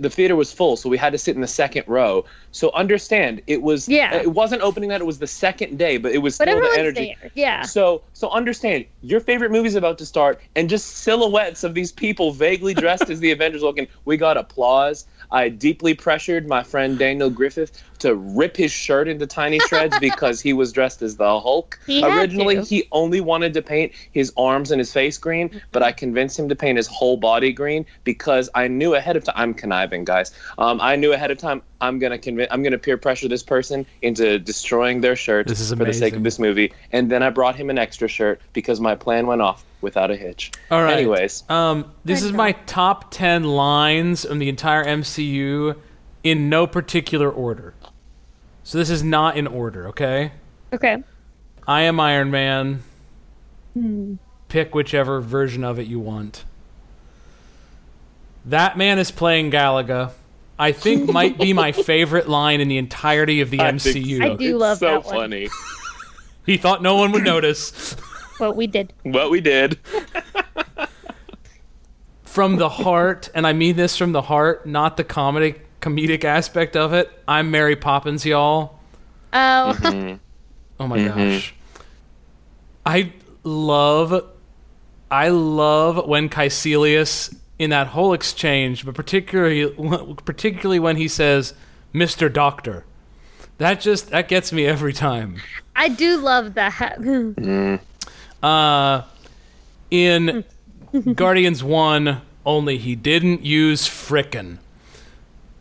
[0.00, 2.24] the theater was full, so we had to sit in the second row.
[2.50, 4.14] So understand, it was Yeah.
[4.16, 6.78] it wasn't opening that; it was the second day, but it was But still the
[6.78, 7.16] energy.
[7.20, 7.62] there, yeah.
[7.62, 12.32] So so understand your favorite movie's about to start and just silhouettes of these people
[12.32, 13.86] vaguely dressed as the Avengers looking.
[14.04, 15.06] We got applause.
[15.30, 20.40] I deeply pressured my friend Daniel Griffith to rip his shirt into tiny shreds because
[20.40, 21.78] he was dressed as the Hulk.
[21.86, 25.92] He Originally he only wanted to paint his arms and his face green, but I
[25.92, 29.54] convinced him to paint his whole body green because I knew ahead of time I'm
[29.54, 30.32] conniving, guys.
[30.58, 33.86] Um, I knew ahead of time I'm gonna convince I'm gonna peer pressure this person
[34.02, 37.30] into destroying their shirt This is for the sake of this movie, and then I
[37.30, 40.50] brought him an extra shirt because my plan went off without a hitch.
[40.68, 40.96] All right.
[40.98, 45.76] Anyways, Um, this is my top 10 lines from the entire MCU
[46.24, 47.72] in no particular order.
[48.64, 50.32] So this is not in order, okay?
[50.72, 51.04] Okay.
[51.68, 52.82] I am Iron Man.
[54.48, 56.44] Pick whichever version of it you want.
[58.44, 60.10] That man is playing Galaga.
[60.58, 64.20] I think might be my favorite line in the entirety of the I think MCU.
[64.22, 65.14] I do it's love so that one.
[65.14, 65.48] funny.
[66.44, 67.94] He thought no one would notice.
[68.38, 68.92] Well, we did.
[69.02, 69.78] what we did.
[72.24, 76.76] from the heart, and I mean this from the heart, not the comedic comedic aspect
[76.76, 77.10] of it.
[77.28, 78.78] I'm Mary Poppins, y'all.
[79.32, 80.16] Oh, Mm-hmm.
[80.78, 81.54] Oh my gosh.
[82.84, 83.14] I
[83.44, 84.28] love
[85.10, 89.72] I love when Kaecilius in that whole exchange, but particularly
[90.26, 91.54] particularly when he says,
[91.94, 92.30] "Mr.
[92.30, 92.84] Doctor."
[93.56, 95.40] That just that gets me every time.
[95.74, 96.98] I do love that.
[98.42, 99.02] Uh
[99.90, 100.44] in
[101.14, 104.58] Guardians 1, only he didn't use frickin'.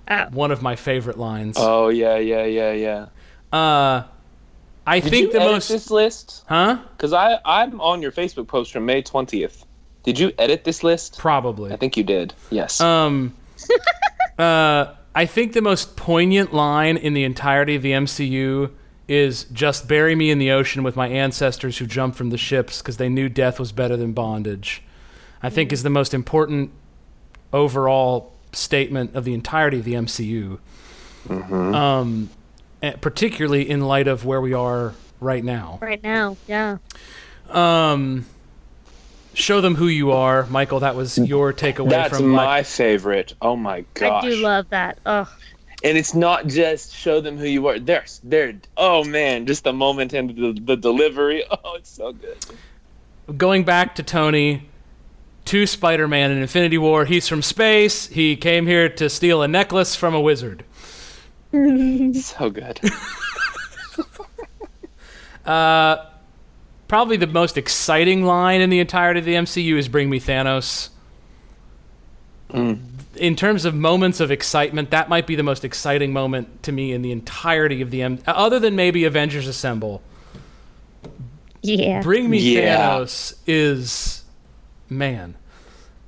[0.09, 0.25] Oh.
[0.31, 1.55] One of my favorite lines.
[1.59, 3.07] Oh yeah, yeah, yeah, yeah.
[3.57, 4.03] Uh
[4.87, 6.43] I Did think you the edit most this list?
[6.47, 6.79] Huh?
[6.95, 9.65] Because I I'm on your Facebook post from May twentieth.
[10.03, 11.17] Did you edit this list?
[11.17, 11.73] Probably.
[11.73, 12.33] I think you did.
[12.51, 12.79] Yes.
[12.79, 13.35] Um,
[14.37, 18.69] uh, I think the most poignant line in the entirety of the MCU
[19.07, 22.81] is just bury me in the ocean with my ancestors who jumped from the ships
[22.81, 24.81] because they knew death was better than bondage.
[25.43, 26.71] I think is the most important
[27.53, 30.59] overall statement of the entirety of the MCU.
[31.29, 32.29] Um,
[33.01, 35.79] particularly in light of where we are right now.
[35.81, 36.77] Right now, yeah.
[37.49, 38.25] Um,
[39.33, 40.81] show them who you are, Michael.
[40.81, 43.33] That was your takeaway That's from my favorite.
[43.41, 44.23] Oh my gosh.
[44.23, 44.99] I do love that.
[45.05, 45.31] Oh,
[45.85, 47.77] and it's not just show them who you are.
[47.77, 51.43] They're, they're oh man, just the moment and the, the delivery.
[51.63, 52.37] Oh, it's so good.
[53.37, 54.67] going back to Tony,
[55.45, 57.05] to Spider-Man in Infinity War.
[57.05, 58.07] He's from space.
[58.07, 60.65] He came here to steal a necklace from a wizard.
[62.15, 62.81] So good.
[65.45, 66.03] Uh,
[66.87, 70.89] probably the most exciting line in the entirety of the MCU is "Bring me Thanos."
[73.17, 76.91] In terms of moments of excitement, that might be the most exciting moment to me
[76.93, 78.19] in the entirety of the M.
[78.27, 80.01] Other than maybe Avengers Assemble,
[81.61, 82.01] yeah.
[82.01, 82.77] "Bring me Yeah.
[82.99, 84.23] Thanos" is
[84.89, 85.35] man.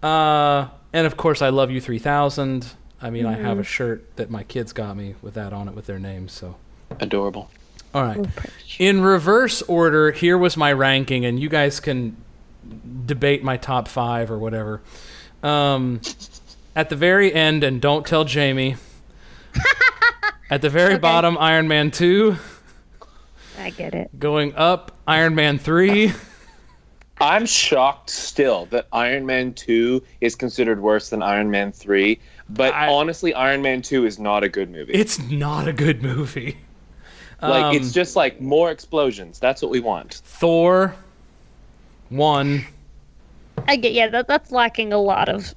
[0.03, 2.68] Uh, and of course, I love you three thousand.
[3.01, 5.76] I mean, I have a shirt that my kids got me with that on it
[5.76, 6.32] with their names.
[6.32, 6.55] So,
[6.99, 7.49] Adorable.
[7.93, 8.26] all right.
[8.80, 12.18] In reverse order, here was my ranking, and you guys can
[13.05, 14.82] debate my top five or whatever.
[15.43, 16.01] Um,
[16.78, 18.75] at the very end, and don't tell Jamie.
[20.51, 20.99] at the very Okay.
[21.01, 22.38] bottom, Iron Man 2.
[23.59, 24.17] I get it.
[24.19, 26.11] Going up, Iron Man 3.
[27.19, 32.19] I'm shocked still that Iron Man 2 is considered worse than Iron Man 3.
[32.47, 34.93] But I- honestly, Iron Man 2 is not a good movie.
[34.93, 36.57] It's not a good movie.
[37.41, 39.39] like, um, it's just like more explosions.
[39.39, 40.21] That's what we want.
[40.25, 40.93] Thor
[42.09, 42.63] 1.
[43.67, 44.09] I get yeah.
[44.09, 45.55] That, that's lacking a lot of.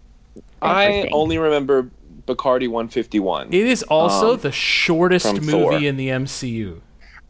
[0.62, 1.88] I only remember
[2.26, 3.48] Bacardi 151.
[3.52, 5.72] It is also Um, the shortest movie Thor.
[5.74, 6.80] in the MCU.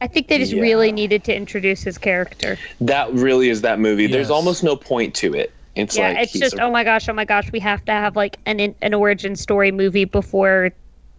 [0.00, 0.62] I think they just Yeah.
[0.62, 2.56] really needed to introduce his character.
[2.80, 4.04] That really is that movie.
[4.04, 4.12] Yes.
[4.12, 5.52] There's almost no point to it.
[5.76, 7.92] It's yeah, like it's just a- oh my gosh, oh my gosh, we have to
[7.92, 10.70] have like an an origin story movie before.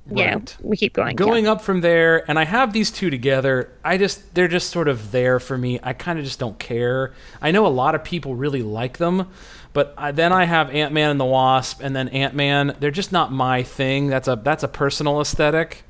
[0.09, 0.57] You know, Right.
[0.63, 1.15] we keep going.
[1.15, 3.69] Going up from there, and I have these two together.
[3.85, 5.79] I just they're just sort of there for me.
[5.83, 7.13] I kind of just don't care.
[7.39, 9.27] I know a lot of people really like them,
[9.73, 12.75] but I, then I have Ant Man and the Wasp, and then Ant Man.
[12.79, 14.07] They're just not my thing.
[14.07, 15.83] That's a that's a personal aesthetic.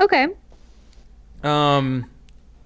[0.00, 0.28] Okay.
[1.42, 2.06] Um,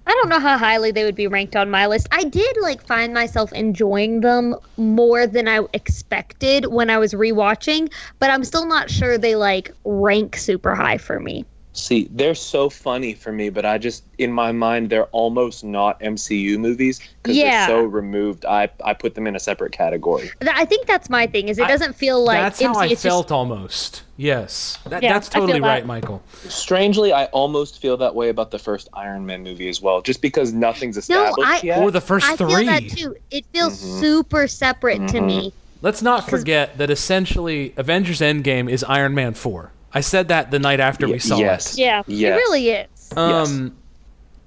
[0.07, 2.07] I don't know how highly they would be ranked on my list.
[2.11, 7.91] I did like find myself enjoying them more than I expected when I was rewatching,
[8.19, 11.45] but I'm still not sure they like rank super high for me.
[11.77, 15.99] See, they're so funny for me, but I just in my mind they're almost not
[15.99, 17.67] MCU movies because Yeah.
[17.67, 18.45] they're so removed.
[18.45, 20.31] I I put them in a separate category.
[20.41, 21.49] I think that's my thing.
[21.49, 24.03] Is it I- doesn't feel like that's how I it's just- felt almost.
[24.17, 25.67] Yes, that, Yeah, that's I feel totally that.
[25.67, 26.23] right, Michael.
[26.47, 30.21] Strangely, I almost feel that way about the first Iron Man movie as well, just
[30.21, 31.79] because nothing's No, established I- yet.
[31.83, 32.47] Or the first I three.
[32.55, 33.15] feel that too.
[33.31, 33.99] It feels mm-hmm.
[33.99, 35.49] super separate to me.
[35.49, 35.57] Mm-hmm.
[35.81, 39.71] Let's not forget that essentially Avengers Endgame is Iron Man 4.
[39.95, 41.73] I said that the night after we Y- saw yes.
[41.73, 41.79] it.
[41.79, 42.33] Yeah, Yes.
[42.33, 43.13] it really is.
[43.17, 43.75] Um,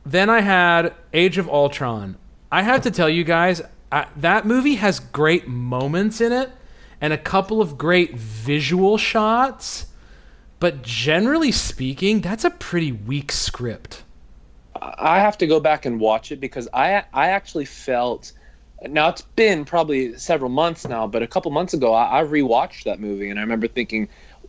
[0.05, 2.16] Then I had Age of Ultron.
[2.53, 6.51] I have to tell you guys, I, that movie has great moments in it
[7.01, 9.86] and a couple of great visual shots,
[10.61, 14.03] but generally speaking, that's a pretty weak script.
[14.80, 18.32] I have to go back and watch it because I I actually felt
[18.88, 22.84] now it's been probably several months now, but a couple months ago I, I rewatched
[22.84, 24.09] that movie and I remember thinking,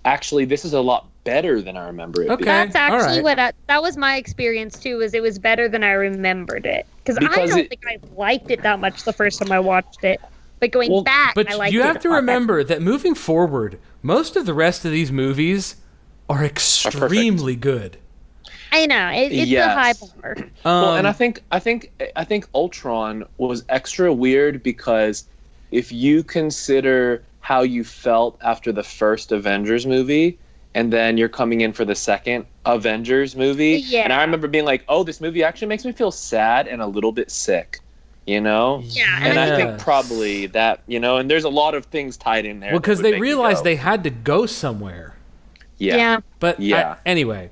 [0.10, 2.30] actually, this is a lot better than I remember it.
[2.30, 2.36] Okay.
[2.44, 2.46] being.
[2.46, 3.24] That's actually alright.
[3.24, 4.98] what I, that was my experience too.
[4.98, 8.50] Was it was better than I remembered it because I don't it- think I liked
[8.52, 10.20] it that much the first time I watched it.
[10.60, 12.22] But going Well, back, But I liked you have a to lot better.
[12.22, 15.78] remember that moving forward, most of the rest of these movies
[16.30, 17.96] are extremely good.
[18.72, 19.66] I know it, it's Yes.
[19.72, 20.36] a high bar.
[20.66, 25.26] well, and Um, I think I think I think Ultron was extra weird because
[25.72, 30.38] if you consider how you felt after the first Avengers movie,
[30.76, 34.02] and then you're coming in for the second Avengers movie, Yeah.
[34.02, 36.86] and I remember being like, "Oh, this movie actually makes me feel sad and a
[36.86, 37.80] little bit sick,"
[38.28, 38.84] you know.
[38.86, 42.46] Yeah, And I think probably that, you know, and there's a lot of things tied
[42.46, 42.70] in there.
[42.74, 45.16] Well, because would they realized they had to go somewhere.
[45.80, 46.20] yeah, Yeah.
[46.40, 46.98] But Yeah.
[47.04, 47.50] I- anyway,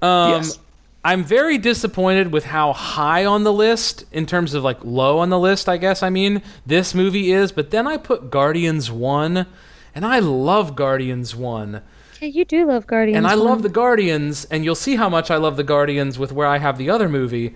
[0.00, 0.58] um, Yes.
[1.02, 5.30] I'm very disappointed with how high on the list, in terms of like low on
[5.30, 6.02] the list, I guess.
[6.02, 7.52] I mean, this movie is.
[7.52, 9.46] But then I put Guardians one,
[9.94, 11.80] and I love Guardians one,
[12.20, 13.16] Yeah, you do love Guardians.
[13.16, 16.32] and I love the Guardians, and you'll see how much I love the Guardians with
[16.32, 17.54] where I have the other movie.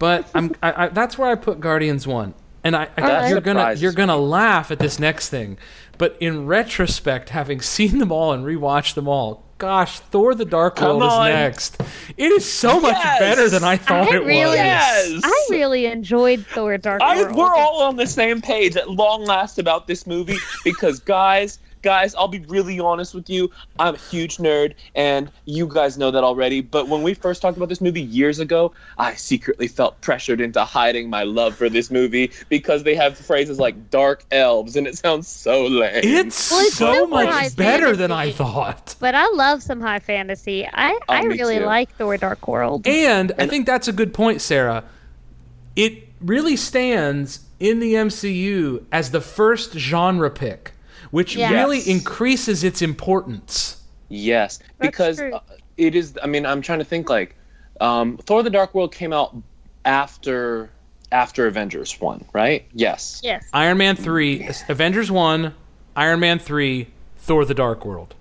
[0.00, 2.34] But I'm I, I, that's where I put Guardians one,
[2.64, 5.58] and I, I That you're gonna you're gonna laugh at this next thing,
[5.96, 10.74] but in retrospect, having seen them all and rewatched them all, gosh, Thor: The Dark
[10.76, 11.28] Come World on.
[11.30, 11.80] is next.
[12.16, 13.18] It is so much Yes.
[13.20, 14.56] better than I thought I it really- was.
[14.56, 15.20] Yes.
[15.24, 17.36] I really enjoyed Thor: Dark I, World.
[17.36, 22.14] we're all on the same page at long last about this movie because guys guys
[22.14, 26.22] i'll be really honest with you i'm a huge nerd and you guys know that
[26.24, 30.40] already but when we first talked about this movie years ago i secretly felt pressured
[30.40, 34.86] into hiding my love for this movie because they have phrases like dark elves and
[34.86, 38.94] it sounds so lame It's Well, it's so so much high better than I thought.
[39.00, 40.66] But I love some high fantasy.
[40.66, 41.64] I, oh, I Oh, me really too.
[41.64, 42.86] like Thor: Dark World.
[42.86, 44.84] And I think that's a good point, Sarah.
[45.76, 50.72] It really stands in the MCU as the first genre pick,
[51.10, 51.52] which Yes.
[51.52, 53.76] really increases its importance.
[54.08, 55.34] Yes, because true.
[55.34, 55.40] uh,
[55.76, 56.18] it is.
[56.22, 57.08] I mean, I'm trying to think.
[57.08, 57.36] Like,
[57.80, 59.36] um, Thor: The Dark World came out
[59.84, 60.70] after
[61.12, 62.64] after Avengers one, right?
[62.72, 63.20] Yes.
[63.24, 63.44] yes.
[63.52, 65.52] Iron Man 3, Avengers 1,
[65.96, 66.86] Iron Man 3,
[67.18, 68.14] Thor the Dark World.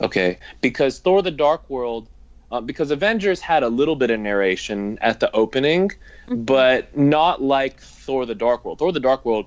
[0.00, 2.08] Okay, because Thor: The Dark World,
[2.52, 5.90] uh, because Avengers had a little bit of narration at the opening,
[6.28, 8.78] but not like Thor: The Dark World.
[8.78, 9.46] Thor: The Dark World,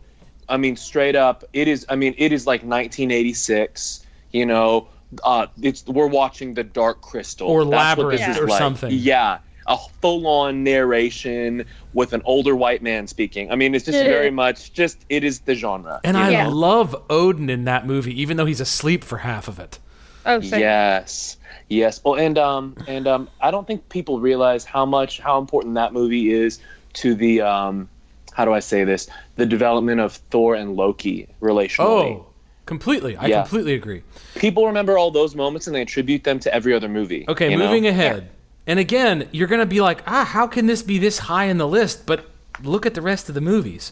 [0.49, 1.85] I mean, straight up, it is.
[1.89, 4.05] I mean, it is like 1986.
[4.31, 4.87] You know,
[5.23, 8.57] uh, it's we're watching The Dark Crystal Or That's what this Labyrinth is or like.
[8.57, 8.91] something.
[8.91, 9.39] Yeah.
[9.69, 13.51] A full-on narration with an older white man speaking.
[13.51, 15.99] I mean, it's just very much just it is the genre.
[16.05, 16.47] And I Yeah.
[16.47, 19.79] love Odin in that movie, even though he's asleep for half of it.
[20.25, 20.57] Oh, sure.
[20.59, 21.35] Yes.
[21.67, 22.01] Yes.
[22.03, 25.91] Well, and um, and um, I don't think people realize how much how important that
[25.91, 26.59] movie is
[26.93, 27.89] to the um,
[28.37, 29.09] how do I say this?
[29.35, 32.17] The development of Thor and Loki relationally.
[32.19, 32.25] Oh,
[32.67, 33.17] completely.
[33.17, 33.41] I Yeah.
[33.41, 34.03] completely agree.
[34.35, 37.25] People remember all those moments and they attribute them to every other movie.
[37.27, 37.65] Okay, you know?
[37.65, 38.29] moving ahead.
[38.67, 41.57] And again, you're going to be like, ah, how can this be this high in
[41.57, 42.05] the list?
[42.05, 42.29] But
[42.61, 43.91] look at the rest of the movies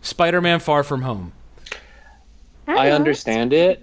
[0.00, 1.32] Spider Man Far From Home.
[2.66, 2.94] I know.
[2.94, 3.82] understand it.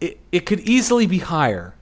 [0.00, 1.74] It, it could easily be higher.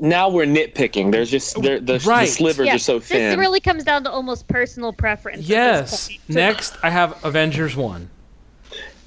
[0.00, 1.12] Now we're nitpicking.
[1.12, 2.28] There's just there, the, the Right.
[2.28, 3.30] slivers Yeah, are so thin.
[3.30, 5.48] this really comes down to almost personal preference.
[5.48, 6.10] Yes.
[6.28, 8.08] Next, I have Avengers 1.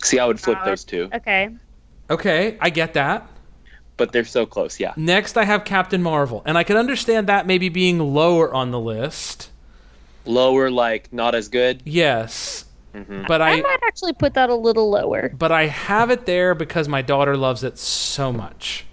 [0.03, 1.49] See, I would flip Uh, those two, Okay.
[2.09, 3.27] Okay, I get that.
[3.97, 4.79] but they're so close.
[4.79, 4.93] Yeah.
[4.95, 6.41] Next, I have Captain Marvel.
[6.45, 9.49] And I can understand that maybe being lower on the list.
[10.25, 11.81] Lower, like not as good.
[11.83, 12.65] Yes.
[12.93, 13.23] Mm-hmm.
[13.27, 15.29] But I, I might actually put that a little lower.
[15.29, 18.85] but I have it there because my daughter loves it so much.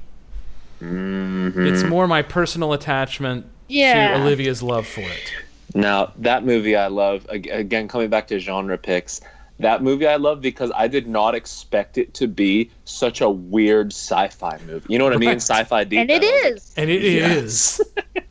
[0.85, 1.67] Mm-hmm.
[1.67, 4.17] It's more my personal attachment Yeah.
[4.17, 5.33] to Olivia's love for it.
[5.75, 9.21] Now that movie I love again coming back to genre picks.
[9.61, 13.93] That movie I love because I did not expect it to be such a weird
[13.93, 14.87] sci-fi movie.
[14.93, 15.37] You know what I mean?
[15.37, 16.01] Sci-fi deep.
[16.01, 16.75] And it is.
[16.77, 17.81] And it is.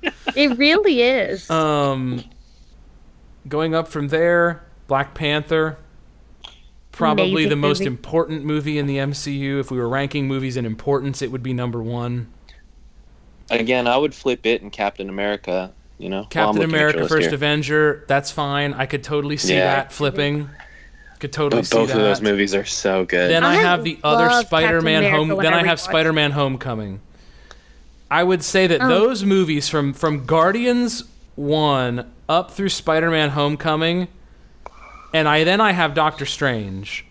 [0.03, 0.13] Yes.
[0.35, 1.47] It really is.
[1.51, 2.23] Um,
[3.47, 5.77] going up from there, Black Panther.
[6.91, 7.87] Probably Amazing the most movie.
[7.89, 9.59] important movie in the MCU.
[9.59, 12.32] If we were ranking movies in importance, it would be number one.
[13.49, 15.71] Again, I would flip it in Captain America.
[15.99, 17.35] You know, Well, I'm Captain looking America: First here.
[17.35, 18.03] Avenger.
[18.07, 18.73] That's fine.
[18.73, 19.75] I could totally see Yeah.
[19.75, 20.49] that flipping.
[21.19, 21.97] Could totally But see both that.
[21.97, 23.29] of those movies are so good.
[23.29, 25.41] Then I I have the other Spider-Man Captain home.
[25.41, 25.79] Then I I have.
[25.79, 26.99] Spider-Man: Homecoming.
[28.11, 28.87] I would say that Oh.
[28.87, 31.03] those movies from from Guardians
[31.35, 34.07] one up through Spider-Man: Homecoming,
[35.13, 37.05] and I then I have Doctor Strange.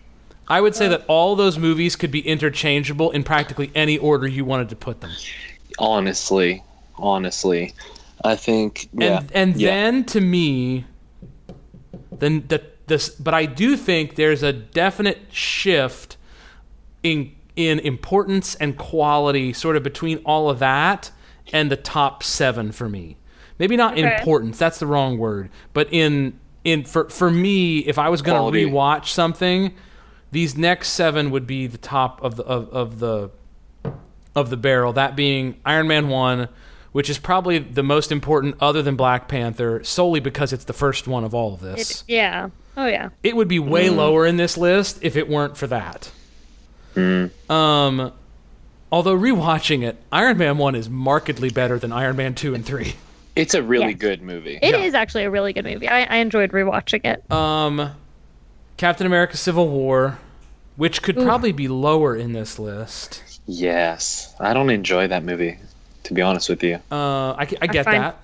[0.47, 4.43] I would say that all those movies could be interchangeable in practically any order you
[4.45, 5.11] wanted to put them.
[5.79, 6.63] Honestly,
[6.95, 7.73] honestly,
[8.23, 9.19] I think yeah.
[9.19, 9.69] And and yeah.
[9.69, 10.85] then to me,
[12.11, 16.17] then the this, but I do think there's a definite shift
[17.01, 21.11] in in importance and quality, sort of between all of that
[21.51, 23.17] and the top seven for me.
[23.59, 24.17] Maybe not Okay.
[24.17, 24.57] importance.
[24.57, 25.49] That's the wrong word.
[25.73, 28.65] But in in for for me, if I was going Quality.
[28.65, 29.73] to rewatch something,
[30.31, 33.29] these next seven would be the top of the of, of the
[34.35, 34.93] of the barrel.
[34.93, 36.47] That being Iron Man one,
[36.91, 41.07] which is probably the most important other than Black Panther, solely because it's the first
[41.07, 42.01] one of all of this.
[42.01, 42.49] It, yeah.
[42.75, 43.09] Oh yeah.
[43.23, 43.95] It would be way Mm.
[43.97, 46.11] lower in this list if it weren't for that.
[46.95, 47.31] Mm.
[47.49, 48.11] Um,
[48.91, 52.93] although rewatching it, Iron Man one is markedly better than Iron Man two and three.
[53.35, 53.99] it's a really Yes.
[53.99, 54.59] good movie.
[54.61, 54.99] It is Yeah.
[54.99, 55.87] actually a really good movie.
[55.87, 57.31] I, I enjoyed rewatching it.
[57.31, 57.91] Um,
[58.77, 60.17] Captain America: Civil War,
[60.75, 61.23] which could Oof.
[61.25, 63.32] probably be lower in this list.
[63.45, 65.57] Yes, I don't enjoy that movie,
[66.03, 66.75] to be honest with you.
[66.91, 68.19] Uh, I, I get find- that.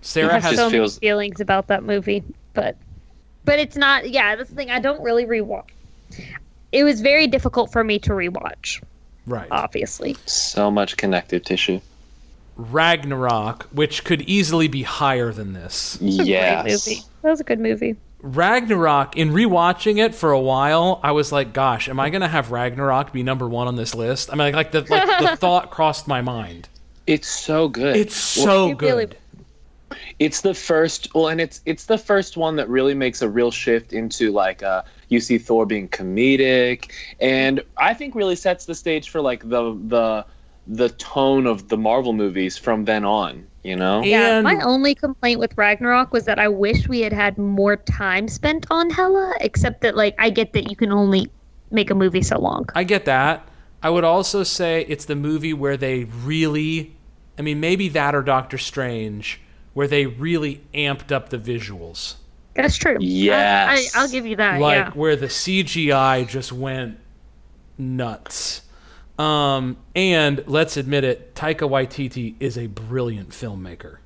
[0.00, 2.22] Sarah have has just so feels- many feelings about that movie,
[2.54, 2.76] but
[3.44, 4.08] but it's not.
[4.08, 4.70] Yeah, that's the thing.
[4.70, 5.64] I don't really rewatch.
[6.72, 8.82] It was very difficult for me to rewatch.
[9.26, 11.80] right Obviously, So much connective tissue.
[12.56, 15.96] Ragnarok, which could easily be higher than this.
[16.00, 17.04] It's Yes.
[17.22, 17.96] That was a good movie.
[18.20, 22.50] Ragnarok, in rewatching it for a while, I was like, "Gosh, am I gonna have
[22.50, 25.70] Ragnarok be number one on this list?" I mean, like, like the like, the thought
[25.70, 26.68] crossed my mind.
[27.06, 27.96] It's so good.
[27.96, 29.16] It's so It really- good.
[30.18, 33.50] it's the first well and it's it's the first one that really makes a real
[33.50, 36.90] shift into like uh you see thor being comedic
[37.20, 40.24] and i think really sets the stage for like the the
[40.66, 44.94] the tone of the marvel movies from then on you know Yeah, And- my only
[44.94, 49.34] complaint with Ragnarok was that I wish we had had more time spent on Hela,
[49.40, 51.30] except that, like, I get that you can only
[51.70, 52.66] make a movie so long.
[52.74, 53.48] I get that.
[53.82, 56.96] I would also say it's the movie where they really,
[57.38, 59.40] I mean, maybe that or Doctor Strange,
[59.74, 62.14] where they really amped up the visuals.
[62.54, 62.96] That's true.
[62.98, 63.94] Yes.
[63.94, 64.90] I, I, will give you that, like yeah.
[64.90, 66.98] where the CGI just went
[67.76, 68.62] nuts.
[69.18, 73.96] Um, and let's admit it, Taika Waititi is a brilliant filmmaker.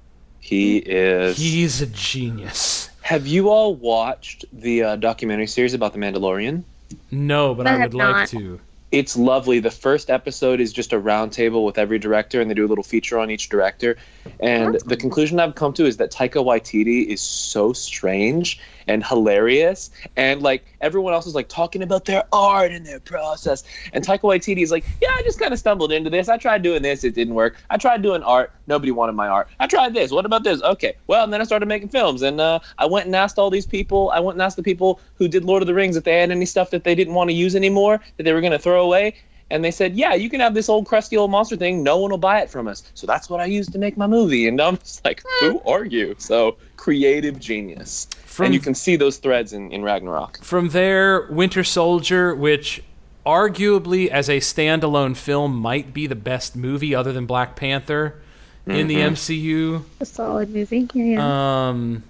[0.40, 2.88] he is He's a genius.
[3.02, 6.64] have you all watched the uh, documentary series about the mandalorian
[7.10, 8.28] No, but I I, have would like not.
[8.28, 8.60] to.
[8.92, 9.58] It's lovely.
[9.58, 12.84] The first episode is just a roundtable with every director, and they do a little
[12.84, 13.96] feature on each director.
[14.38, 19.90] And the conclusion I've come to is that Taika Waititi is so strange and hilarious,
[20.16, 23.64] and like everyone else is like talking about their art and their process,
[23.94, 26.28] and Taika Waititi is like, "Yeah, I just kind of stumbled into this.
[26.28, 27.56] I tried doing this, it didn't work.
[27.70, 29.48] I tried doing art, nobody wanted my art.
[29.60, 30.10] I tried this.
[30.10, 30.62] What about this?
[30.62, 33.50] Okay, well, and then I started making films, and uh, I went and asked all
[33.50, 34.10] these people.
[34.10, 36.30] I went and asked the people who did Lord of the Rings if they had
[36.30, 38.84] any stuff that they didn't want to use anymore that they were going to throw
[38.84, 39.14] away.
[39.50, 41.82] And they said, "Yeah, you can have this old crusty old monster thing.
[41.82, 44.06] No one will buy it from us." So that's what I used to make my
[44.06, 44.48] movie.
[44.48, 48.06] And I'm just like, "Who are you?" So creative genius.
[48.24, 50.42] From- and you can see those threads in, in Ragnarok.
[50.42, 52.82] From there, Winter Soldier, which
[53.26, 58.21] arguably as a standalone film might be the best movie other than Black Panther
[58.66, 59.82] in the MCU.
[60.00, 60.88] A solid movie.
[60.94, 61.68] Yeah, yeah.
[61.68, 62.04] Um,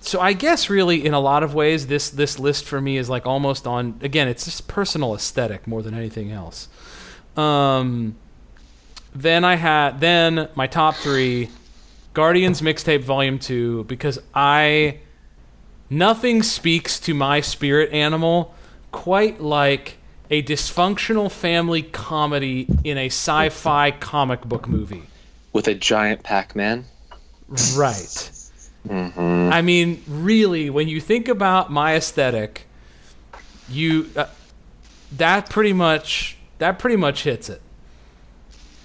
[0.00, 3.08] so I guess really in a lot of ways this this list for me is
[3.08, 6.68] like almost on again it's just personal aesthetic more than anything else.
[7.36, 8.16] Um,
[9.14, 11.50] then I had then my top three
[12.14, 14.98] Guardians mixtape volume two because I
[15.88, 18.54] nothing speaks to my spirit animal
[18.92, 19.98] quite like
[20.30, 25.02] a dysfunctional family comedy in a sci-fi comic book movie.
[25.52, 26.84] With a giant Pac-Man.
[27.76, 28.30] Right.
[28.88, 32.66] I mean, really, when you think about my aesthetic,
[33.68, 34.26] you uh,
[35.16, 37.60] that pretty much that pretty much hits it.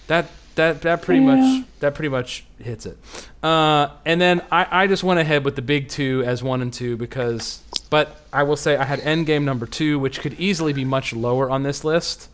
[0.07, 2.97] That that that pretty much that pretty much hits it.
[3.43, 6.73] Uh, and then I, I just went ahead with the big two as one and
[6.73, 10.83] two because, but I will say I had Endgame number two, which could easily be
[10.83, 12.29] much lower on this list,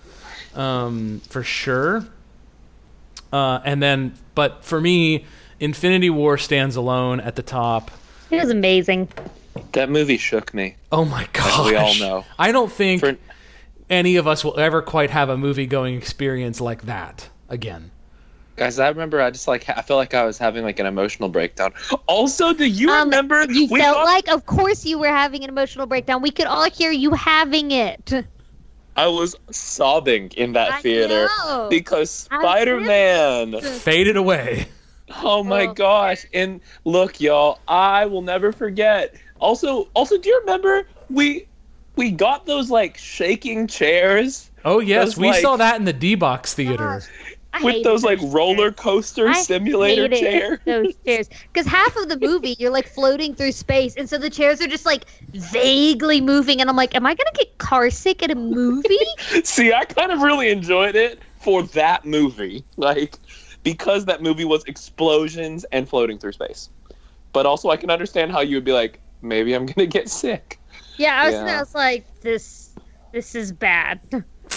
[0.56, 2.08] um, for sure.
[3.32, 5.26] Uh, and then, but for me,
[5.60, 7.92] Infinity War stands alone at the top.
[8.30, 9.08] it was amazing.
[9.74, 10.76] That movie shook me.
[10.92, 11.66] Oh my gosh!
[11.66, 12.26] we all know.
[12.40, 13.18] I don't think For-
[13.90, 17.92] any of us will ever quite have a movie going experience like that again.
[18.58, 21.30] Guys, I remember I just like I felt like I was having like an emotional
[21.30, 21.74] breakdown.
[22.08, 25.44] Also, do you Um, remember You we felt thought- like, of course, you were having
[25.44, 26.22] an emotional breakdown.
[26.22, 28.14] We could all hear you having it.
[28.98, 31.28] I was sobbing in that theater
[31.70, 33.62] because Spider-Man.
[33.62, 34.68] Faded away.
[35.24, 35.74] Oh my Oh.
[35.74, 36.26] gosh!
[36.34, 39.14] And look, y'all, I will never forget.
[39.40, 41.48] Also, also, do you remember we
[41.98, 45.94] we got those like shaking chairs Oh yes, Those, we like- saw that in the
[45.94, 47.02] D box theater.
[47.54, 50.60] I with those like roller coaster I simulator chairs.
[50.66, 54.30] Those chairs, because half of the movie you're like floating through space, and so the
[54.30, 58.24] chairs are just like vaguely moving, and I'm like, am I gonna get car sick
[58.24, 58.98] at a movie?
[59.44, 63.18] See, I kind of really enjoyed it for that movie, like
[63.64, 66.70] because that movie was explosions and floating through space.
[67.34, 70.60] But also, I can understand how you would be like, maybe I'm gonna get sick.
[70.98, 71.58] yeah, I was, Yeah.
[71.58, 72.76] I was like, this,
[73.12, 74.00] this is bad.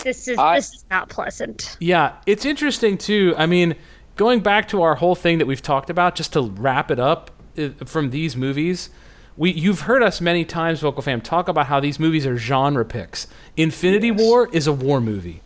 [0.05, 1.77] This is I- this is not pleasant.
[1.81, 3.35] Yeah, it's interesting too.
[3.37, 3.75] I mean,
[4.17, 7.31] going back to our whole thing that we've talked about, just to wrap it up
[7.59, 8.91] uh, from these movies,
[9.37, 12.85] we you've heard us many times, Vocal Fam, talk about how these movies are genre
[12.85, 13.27] picks.
[13.57, 14.21] Infinity Yes.
[14.21, 15.41] War is a war movie.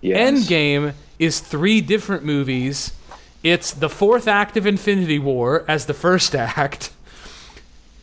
[0.00, 0.18] Yes.
[0.48, 2.92] Endgame is three different movies.
[3.44, 6.90] It's the fourth act of Infinity War as the first act.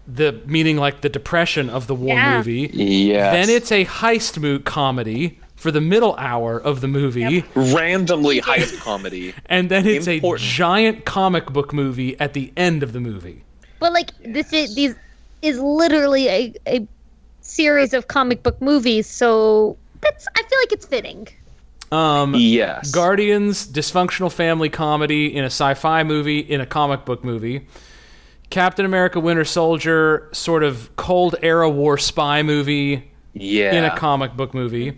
[0.07, 2.37] The meaning like the depression of the war Yeah.
[2.37, 2.69] movie.
[2.73, 3.33] Yes.
[3.33, 7.43] Then it's a heist mo- comedy for the middle hour of the movie.
[7.55, 9.33] randomly heist comedy.
[9.47, 10.47] And then it's Important.
[10.47, 13.43] a giant comic book movie at the end of the movie.
[13.79, 14.93] But like this is these
[15.41, 16.87] is literally a, a
[17.41, 21.27] series of comic book movies, so that's I feel like it's fitting.
[21.91, 22.91] Um, Yes.
[22.91, 27.65] Guardians, dysfunctional family comedy in a sci-fi movie in a comic book movie.
[28.51, 33.73] Captain America Winter Soldier, sort of Cold Era War spy movie Yeah.
[33.75, 34.97] in a comic book movie.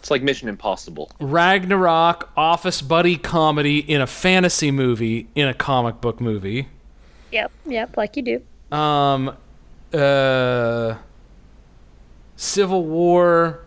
[0.00, 1.10] It's like Mission Impossible.
[1.20, 6.68] Ragnarok, office buddy comedy in a fantasy movie in a comic book movie.
[7.32, 8.76] Yep, yep, like you do.
[8.76, 9.36] Um,
[9.92, 10.94] uh,
[12.36, 13.60] Civil War.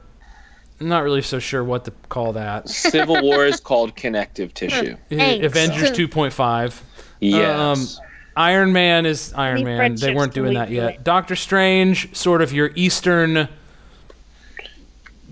[0.81, 2.67] I'm not really so sure what to call that.
[2.67, 4.97] Civil War is called connective tissue.
[5.09, 5.45] Thanks.
[5.45, 6.81] Avengers 2.5.
[7.19, 7.99] Yes.
[8.35, 9.95] Iron Man is Iron Any Man.
[9.95, 11.03] They weren't doing that yet.
[11.03, 13.47] Doctor Strange, sort of your Eastern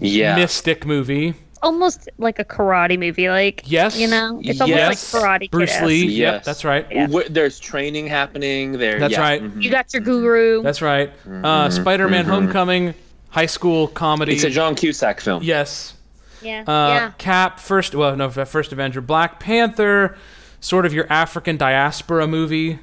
[0.02, 0.36] yeah.
[0.36, 1.34] mystic movie.
[1.64, 3.96] Almost like a karate movie, like Yes.
[3.98, 4.62] you know, it's Yes.
[4.62, 5.86] almost like Karate Bruce Kid-esque.
[5.86, 6.06] Lee.
[6.06, 6.46] Yep, Yes.
[6.46, 6.88] that's right.
[6.90, 7.08] Yeah.
[7.08, 9.00] Wh- There's training happening there.
[9.00, 9.20] That's yeah.
[9.22, 9.44] right.
[9.44, 9.62] Mhm.
[9.62, 10.64] You got your guru.
[10.64, 11.12] That's right.
[11.44, 12.96] Uh, Spider-Man: Homecoming,
[13.30, 14.34] high school comedy.
[14.34, 15.44] It's a John Cusack film.
[15.44, 15.94] yes.
[16.42, 17.12] yeah, Uh, yeah.
[17.20, 20.18] Cap, first, well, no, first Avenger, Black Panther,
[20.60, 22.80] sort of your African diaspora movie,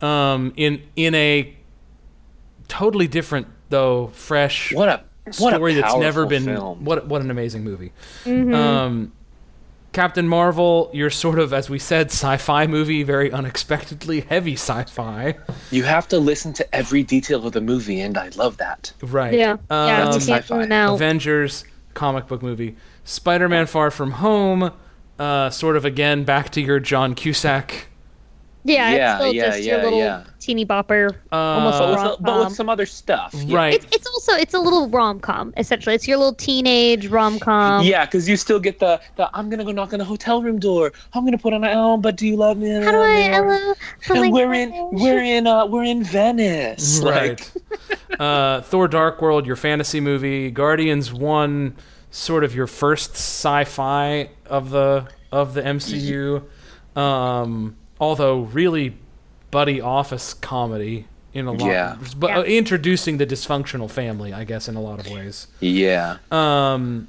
[0.00, 1.54] um, in in a
[2.68, 5.02] totally different though, fresh What a
[5.38, 6.44] what story a that's never been.
[6.44, 6.84] film.
[6.84, 7.92] What what an amazing movie.
[8.24, 8.54] Mm-hmm.
[8.54, 9.12] Um,
[9.92, 15.34] Captain Marvel, you're sort of, as we said, sci-fi movie, very unexpectedly heavy sci-fi,
[15.72, 18.92] You have to listen to every detail of the movie, and I love that.
[19.02, 19.34] right?
[19.34, 20.02] yeah, yeah.
[20.04, 20.56] Um, You can't sci-fi.
[20.58, 20.94] do it out.
[20.94, 21.64] Avengers
[21.94, 24.70] comic book movie, Spider-Man: Far From Home,
[25.18, 27.88] uh, sort of again back to your John Cusack.
[28.64, 30.24] Yeah, Yeah, it's still yeah, just your little yeah.
[30.38, 33.32] teeny bopper, almost Uh, a But with, rom but with some other stuff.
[33.34, 33.56] Yeah.
[33.56, 33.74] Right.
[33.74, 35.94] It's, it's also it's a little rom com essentially.
[35.94, 37.84] It's your little teenage rom com.
[37.84, 40.58] yeah, because you still get the, the I'm gonna go knock on the hotel room
[40.58, 40.92] door.
[41.14, 42.70] I'm gonna put on my oh, but do you love me?
[42.70, 43.22] How do I?
[43.22, 43.74] Hello.
[44.10, 47.00] Oh my And we're in we're in uh we're in Venice.
[47.02, 47.50] Like
[48.10, 48.20] Right.
[48.20, 50.50] uh, Thor: Dark World, your fantasy movie.
[50.50, 51.76] Guardians One,
[52.10, 56.42] sort of your first sci-fi of the of the MCU.
[56.96, 58.96] Um, although really
[59.50, 61.66] buddy office comedy in a lot.
[61.68, 61.96] Yeah.
[62.16, 62.58] But uh, Yeah.
[62.58, 65.46] introducing the dysfunctional family, I guess, in a lot of ways.
[65.60, 66.16] Yeah.
[66.32, 67.06] Um,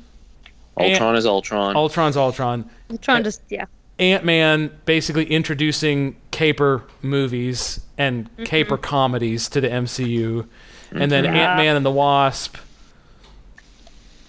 [0.77, 1.75] Ultron is Ultron.
[1.75, 2.69] Ultron's Ultron.
[2.89, 3.65] I'm trying to just yeah.
[3.99, 8.43] Ant Man basically introducing caper movies and Mm-hmm.
[8.45, 10.47] caper comedies to the MCU,
[10.91, 11.33] and then Yeah.
[11.35, 12.57] Ant Man and the Wasp.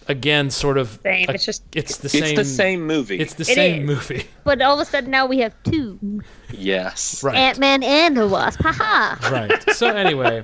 [0.08, 0.98] Again, sort of.
[1.02, 1.26] Same.
[1.28, 2.36] a- It's just- it's the it's same.
[2.36, 3.18] the same movie.
[3.20, 3.86] It's the It same is.
[3.96, 5.98] movie, But all of a sudden now we have two
[6.52, 7.22] yes.
[7.22, 7.34] right?
[7.36, 8.60] Ant Man and the Wasp.
[8.62, 9.30] Haha.
[9.30, 9.70] right.
[9.74, 10.42] So anyway,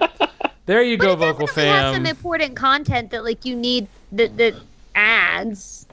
[0.66, 1.94] there you go, But it vocal definitely has fam.
[1.94, 4.54] some important content that like you need that that
[4.94, 5.86] adds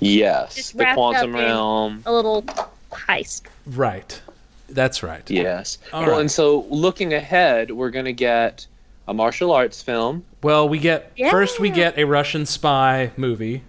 [0.00, 0.54] Yes.
[0.56, 2.02] Just The Quantum Realm.
[2.06, 2.42] a little
[2.90, 3.42] heist.
[3.66, 4.20] Right.
[4.68, 5.28] That's right.
[5.30, 5.78] Yes.
[5.92, 6.20] All well, right.
[6.22, 8.66] and so looking ahead, we're gonna get
[9.08, 10.24] a martial arts film.
[10.42, 13.62] Well, we get first we get a Russian spy movie,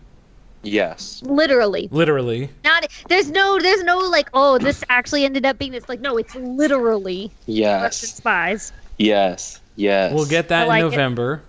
[0.62, 1.22] Yes.
[1.26, 1.90] Literally.
[1.92, 2.50] literally.
[2.64, 6.18] Not there's no there's no like oh this actually ended up being this like no
[6.18, 7.98] it's literally Russian Yes.
[7.98, 8.72] spies.
[8.98, 9.60] Yes.
[9.76, 10.14] Yes.
[10.14, 10.92] We'll get that I like in it.
[10.92, 11.42] November.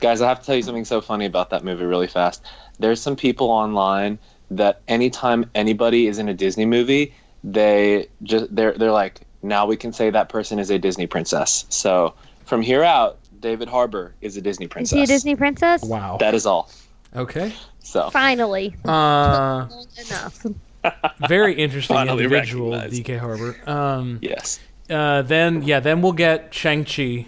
[0.00, 2.42] Guys, I have to tell you something so funny about that movie really fast.
[2.78, 4.18] There's some people online
[4.50, 9.76] that anytime anybody is in a Disney movie, they just they're they're like, now we
[9.76, 11.64] can say that person is a Disney princess.
[11.70, 12.14] So
[12.44, 14.92] from here out, David Harbour is a Disney princess.
[14.92, 15.08] Is princess.
[15.10, 15.82] he a Disney princess?
[15.84, 16.16] Wow.
[16.18, 16.70] That is all.
[17.14, 17.52] Okay.
[17.80, 18.74] So Finally.
[18.84, 19.68] Uh,
[20.06, 20.46] enough.
[21.28, 23.04] very interesting Finally individual, recognized.
[23.04, 23.56] DK Harbour.
[23.66, 24.60] Um, yes.
[24.90, 27.26] uh, then yeah, then we'll get Shang Chi.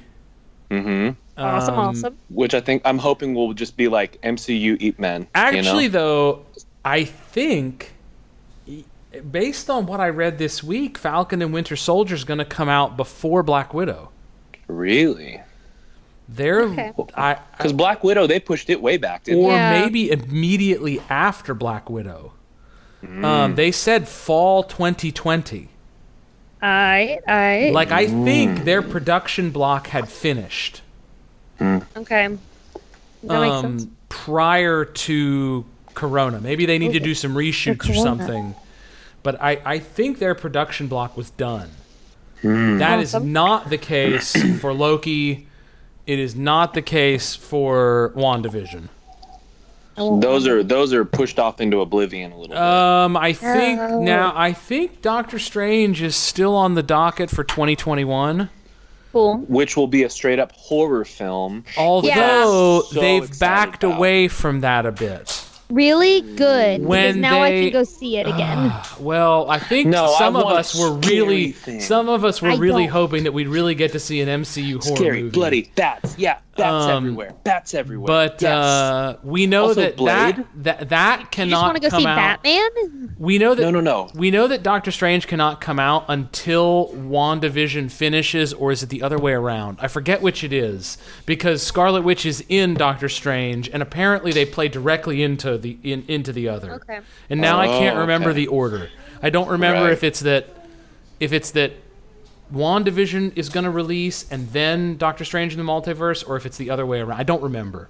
[0.71, 2.19] hmm Awesome, Um, awesome.
[2.31, 5.27] Which I think I'm hoping will just be like MCU Eat Men.
[5.35, 5.99] Actually, you know?
[5.99, 6.47] though,
[6.85, 7.93] I think
[9.31, 12.69] based on what I read this week, Falcon and Winter Soldier is going to come
[12.69, 14.11] out before Black Widow.
[14.69, 15.41] Really,
[16.29, 16.93] They're Okay.
[16.97, 19.71] Because Black Widow they pushed it way back, didn't or Yeah.
[19.71, 22.33] maybe immediately after Black Widow.
[23.05, 23.25] Mm.
[23.25, 25.69] Um, they said fall 2020.
[26.61, 28.25] I I Like I Mm.
[28.25, 30.81] think their production block had finished
[31.97, 32.37] okay.
[33.23, 33.91] That makes um, sense.
[34.09, 35.65] prior to
[35.95, 36.41] Corona.
[36.41, 38.55] Maybe they need to do some reshoots or something.
[39.23, 41.71] But I, I think their production block was done.
[42.43, 43.33] That is Awesome.
[43.33, 45.47] not the case for Loki.
[46.07, 48.89] It is not the case for WandaVision.
[49.97, 52.59] Those are those are pushed off into oblivion a little bit.
[52.59, 54.03] Um, I think Oh.
[54.03, 58.51] now I think Doctor Strange is still on the docket for 2021.
[59.13, 59.39] Cool.
[59.49, 61.65] which will be a straight up horror film.
[61.79, 63.97] Although So they've excited backed about.
[63.97, 65.43] away from that a bit.
[65.69, 66.85] Really good.
[66.85, 68.73] When now I can go see it again.
[69.01, 71.85] Well, I think No, I some of us were really, things.
[71.87, 72.93] some of us were I really don't.
[72.93, 75.35] hoping that we'd really get to see an MCU horror Scary, movie.
[75.35, 76.17] bloody bats.
[76.17, 77.35] Yeah, bats Um, everywhere.
[77.43, 78.07] Bats everywhere.
[78.07, 78.53] But yes.
[78.53, 80.37] uh, we know Also that, Blade.
[80.37, 82.43] that that that you just cannot go come see out.
[82.43, 83.17] Batman?
[83.19, 84.09] We know that no, no, no.
[84.15, 89.03] we know that Doctor Strange cannot come out until WandaVision finishes, or is it the
[89.03, 89.79] other way around?
[89.81, 94.45] I forget which it is because Scarlet Witch is in Doctor Strange, and apparently they
[94.47, 96.75] play directly into the in, into the other.
[96.75, 97.01] Okay.
[97.31, 98.41] And now I can't Oh, remember okay.
[98.41, 98.89] the order.
[99.23, 99.93] I don't remember Right.
[99.93, 100.49] if it's that
[101.21, 101.73] if it's that
[102.53, 106.57] WandaVision is going to release and then Doctor Strange in the multiverse, or if it's
[106.57, 107.19] the other way around.
[107.19, 107.89] I don't remember.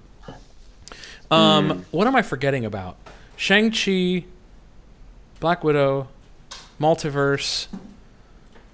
[1.29, 1.79] Um, Hmm.
[1.91, 2.95] What am I forgetting about?
[3.35, 4.25] Shang Chi,
[5.39, 6.07] Black Widow,
[6.81, 7.67] multiverse.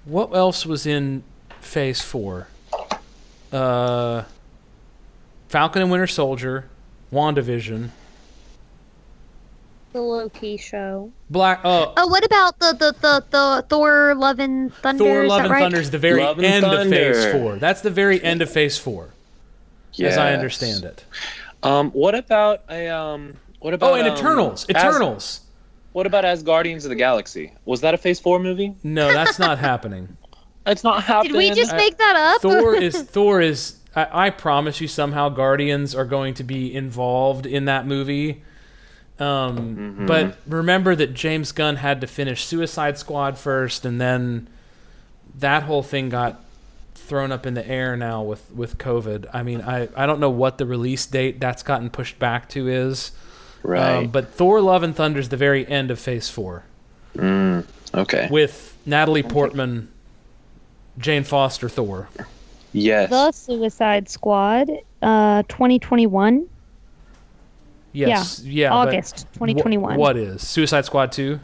[0.04, 1.22] What else was in
[1.60, 2.46] Phase Four?
[3.52, 4.22] Uh,
[5.48, 6.64] Falcon and Winter Soldier,
[7.12, 7.90] WandaVision,
[9.94, 11.12] The Loki show.
[11.30, 11.60] Black.
[11.62, 15.04] Oh, Oh, what about the the the, the Thor Love and Thunder?
[15.04, 15.62] Thor: is Love that and right?
[15.62, 17.56] Thunder is the very Love and end of Phase Four.
[17.58, 19.10] That's the very end of Phase Four,
[20.02, 21.04] as I understand it.
[21.62, 23.36] Um, what about a um?
[23.60, 24.66] What about Oh, and um, Eternals.
[24.68, 25.40] As- Eternals.
[25.92, 27.52] what about as Guardians of the Galaxy?
[27.64, 28.74] Was that a Phase Four movie?
[28.82, 30.16] No, that's not happening.
[30.66, 31.32] It's not happening.
[31.34, 32.40] Did we just make that up?
[32.40, 33.76] Thor is Thor is.
[33.94, 38.42] I, I promise you, somehow Guardians are going to be involved in that movie.
[39.18, 40.06] Um, Mm-hmm.
[40.06, 44.48] But remember that James Gunn had to finish Suicide Squad first, and then
[45.38, 46.40] that whole thing got
[46.94, 49.26] thrown up in the air now with with COVID.
[49.32, 52.66] I mean, I I don't know what the release date that's gotten pushed back to
[52.68, 53.12] is.
[53.62, 53.98] right?
[53.98, 56.64] Um, but Thor: Love and Thunder is the very end of Phase Four
[57.16, 57.64] Mm,
[57.94, 58.28] okay.
[58.32, 59.88] with Natalie Portman,
[60.98, 62.08] Jane Foster, Thor.
[62.72, 63.10] yes.
[63.10, 64.70] the Suicide Squad,
[65.02, 66.48] uh, 2021,
[67.94, 69.96] Yes, yeah, but August wh- 2021.
[69.96, 71.40] what is Suicide Squad two?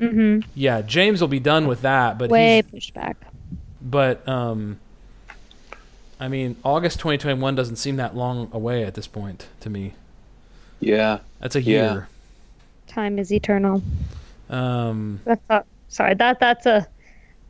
[0.00, 0.48] Mm-hmm.
[0.54, 3.16] Yeah, James will be done with that, but Way he's, pushed back.
[3.80, 4.78] but um,
[6.20, 9.94] I mean, August 2021 doesn't seem that long away at this point to me.
[10.80, 11.20] yeah.
[11.40, 11.92] That's a Yeah.
[11.92, 12.08] year.
[12.88, 13.82] Time is eternal.
[14.48, 16.14] Um, That's not, sorry.
[16.14, 16.86] That that's a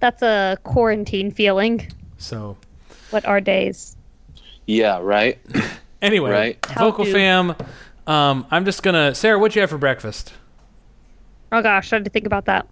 [0.00, 1.86] that's a quarantine feeling.
[2.18, 2.56] so
[3.10, 3.96] What are days?
[4.66, 4.98] Yeah.
[5.00, 5.38] Right.
[6.02, 6.66] anyway, Right.
[6.66, 7.54] How vocal do- fam.
[8.06, 9.38] Um, I'm just gonna Sarah.
[9.38, 10.32] What'd you have for breakfast?
[11.52, 12.66] Oh gosh, I had to think about that.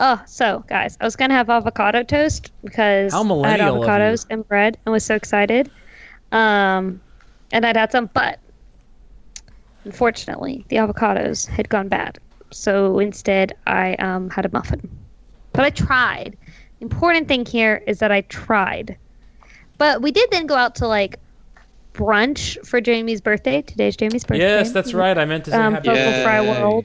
[0.00, 3.18] Oh, so guys, I was gonna have avocado toast because I
[3.48, 5.70] had avocados and bread and was so excited.
[6.30, 7.00] Um,
[7.52, 8.38] and I'd had some, but
[9.84, 12.18] unfortunately, the avocados had gone bad.
[12.50, 14.88] So instead, I um, had a muffin.
[15.52, 16.36] But I tried.
[16.78, 18.96] The important thing here is that I tried.
[19.78, 21.18] But we did then go out to like
[21.94, 23.62] brunch for Jamie's birthday.
[23.62, 25.16] Today's Jamie's birthday Yes, that's right.
[25.16, 25.88] I meant to say um, happy.
[25.88, 26.84] Vocal Fry World,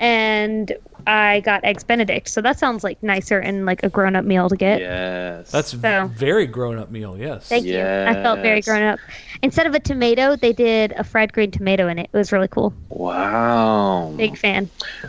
[0.00, 0.72] and
[1.06, 2.28] I got eggs Benedict.
[2.28, 4.80] So that sounds like nicer and like a grown up meal to get.
[4.80, 5.50] Yes.
[5.50, 7.16] That's So- very grown up meal.
[7.16, 7.48] Yes.
[7.48, 7.80] Thank you.
[7.80, 8.98] I felt very grown up.
[9.42, 12.10] Instead of a tomato, they did a fried green tomato in it.
[12.12, 12.74] It was really cool.
[12.90, 14.12] wow.
[14.16, 14.68] Big fan.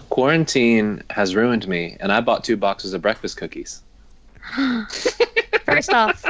[0.10, 3.82] Quarantine has ruined me, and I bought two boxes of breakfast cookies.
[5.66, 6.26] First off,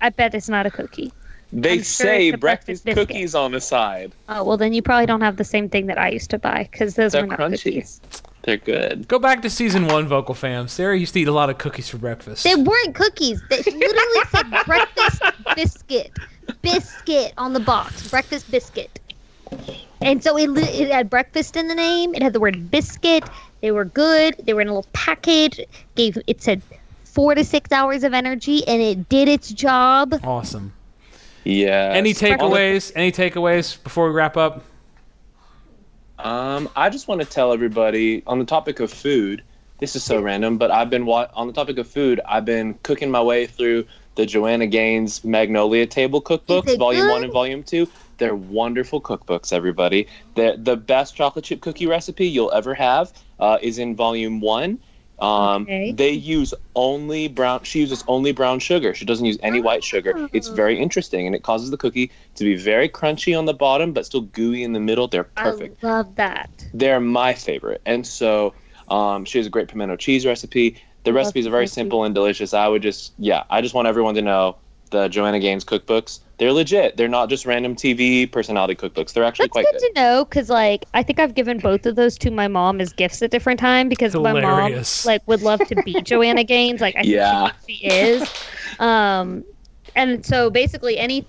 [0.00, 1.12] I bet it's not a cookie.
[1.54, 4.12] They I'm sure say it's breakfast breakfast, cookies on the side.
[4.28, 6.68] Oh well, then you probably don't have the same thing that I used to buy
[6.70, 7.62] because those They're were not crunchy.
[7.62, 8.00] cookies.
[8.42, 9.06] They're good.
[9.06, 10.66] Go back to season one, vocal fam.
[10.68, 12.42] Sarah used to eat a lot of cookies for breakfast.
[12.42, 13.40] They weren't cookies.
[13.48, 15.22] They literally said breakfast
[15.54, 16.10] biscuit,
[16.60, 18.10] biscuit on the box.
[18.10, 19.00] Breakfast biscuit.
[20.02, 22.14] And so it, it had breakfast in the name.
[22.14, 23.24] It had the word biscuit.
[23.60, 24.34] They were good.
[24.44, 25.60] They were in a little package.
[25.94, 26.60] Gave it said
[27.04, 30.20] four to six hours of energy, and it did its job.
[30.24, 30.72] Awesome.
[31.44, 31.92] Yeah.
[31.94, 32.92] Any takeaways?
[32.94, 34.64] Any takeaways before we wrap up?
[36.18, 39.42] Um, I just want to tell everybody on the topic of food.
[39.78, 42.20] This is so random, but I've been wa- on the topic of food.
[42.26, 43.84] I've been cooking my way through
[44.14, 47.88] the Joanna Gaines Magnolia Table cookbooks, it Volume One and Volume Two.
[48.18, 49.52] They're wonderful cookbooks.
[49.52, 50.06] Everybody,
[50.36, 54.78] the the best chocolate chip cookie recipe you'll ever have uh, is in Volume One.
[55.20, 55.92] Um, Okay.
[55.92, 57.60] They use only brown.
[57.62, 58.94] She uses only brown sugar.
[58.94, 60.28] She doesn't use any white sugar.
[60.32, 60.54] It's Oh.
[60.54, 64.06] very interesting, and it causes the cookie to be very crunchy on the bottom, but
[64.06, 65.06] still gooey in the middle.
[65.08, 66.50] They're perfect I love that.
[66.74, 67.80] they're my favorite.
[67.86, 68.54] And so
[68.88, 70.78] um, she has a great pimento cheese recipe.
[71.04, 72.52] The Love recipes are very simple and delicious.
[72.54, 74.56] I would just, yeah, I just want everyone to know
[74.94, 76.20] the Joanna Gaines cookbooks.
[76.38, 76.96] They're legit.
[76.96, 79.12] They're not just random TV personality cookbooks.
[79.12, 79.94] They're actually That's quite good, good.
[79.94, 82.92] to know because, like, I think I've given both of those to my mom as
[82.92, 84.72] gifts at different times because my mom
[85.04, 86.80] like would love to be Joanna Gaines.
[86.80, 87.50] Like, I Yeah.
[87.50, 88.28] think she, she is.
[88.80, 89.44] Um,
[89.94, 91.24] and so basically, any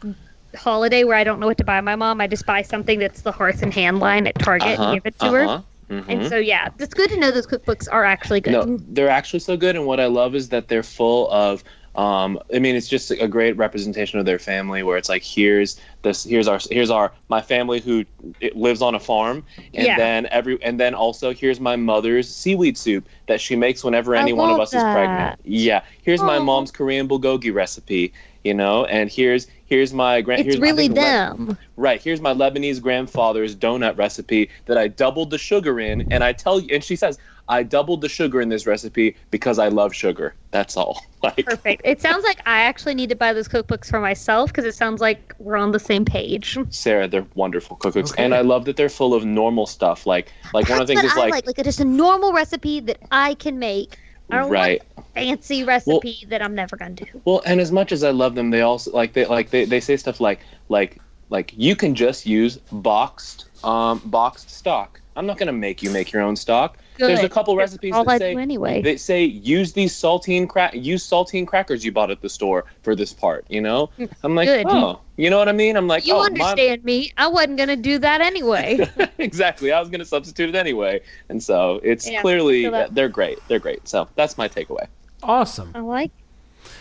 [0.55, 3.21] holiday where I don't know what to buy my mom, I just buy something that's
[3.21, 5.43] the Hearth and Hand line at Target and give it to her.
[5.43, 5.61] uh-huh.
[5.91, 6.05] Mhm.
[6.09, 8.53] And so yeah, it's good to know those cookbooks are actually good.
[8.53, 11.63] No, they're actually so good, and what I love is that they're full of.
[11.95, 15.79] Um, I mean, it's just a great representation of their family, where it's like, here's
[16.01, 18.05] this, here's our, here's our, my family who
[18.53, 19.95] lives on a farm, and Yeah.
[19.97, 24.33] then every, and then also here's my mother's seaweed soup that she makes whenever any
[24.33, 25.39] one of us is pregnant.
[25.45, 28.13] Yeah, here's my mom's Korean bulgogi recipe,
[28.43, 30.41] you know, and here's here's my grand.
[30.41, 31.57] it's here's, I really think Le- them.
[31.75, 32.01] Right.
[32.01, 36.59] Here's my Lebanese grandfather's donut recipe that I doubled the sugar in, and I tell
[36.59, 37.17] you, and she says,
[37.47, 40.33] I doubled the sugar in this recipe because I love sugar.
[40.51, 41.03] That's all.
[41.25, 41.81] Like, Perfect.
[41.83, 45.01] It sounds like I actually need to buy those cookbooks for myself because it sounds
[45.01, 46.55] like we're on the same page.
[46.69, 48.23] Sarah, they're wonderful cookbooks, Okay.
[48.23, 50.05] and I love that they're full of normal stuff.
[50.05, 52.79] Like, like one of the things is I like, like, like just a normal recipe
[52.81, 53.97] that I can make.
[54.29, 54.81] I don't right.
[54.95, 57.05] want a fancy recipe that I'm never gonna do.
[57.25, 59.79] Well, and as much as I love them, they also like they like they, they
[59.79, 60.39] say stuff like
[60.69, 60.99] like
[61.29, 65.01] like you can just use boxed um boxed stock.
[65.15, 66.77] I'm not gonna make you make your own stock.
[66.97, 68.81] There's a couple That's recipes all that I say do anyway.
[68.81, 72.95] they say use these saltine crack use saltine crackers you bought at the store for
[72.95, 73.45] this part.
[73.49, 73.89] You know,
[74.23, 74.65] I'm like, Good.
[74.69, 75.75] oh, you know what I mean?
[75.75, 77.11] I'm like, you oh, understand me.
[77.17, 78.79] I wasn't gonna do that anyway.
[79.17, 79.71] Exactly.
[79.71, 83.39] I was gonna substitute it anyway, and so it's Yeah, clearly so that- they're great.
[83.47, 83.87] They're great.
[83.87, 84.87] So that's my takeaway.
[85.23, 85.71] Awesome.
[85.75, 86.11] I like.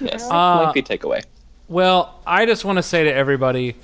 [0.01, 1.24] Yes, Uh, lengthy takeaway.
[1.69, 3.77] Well, I just want to say to everybody,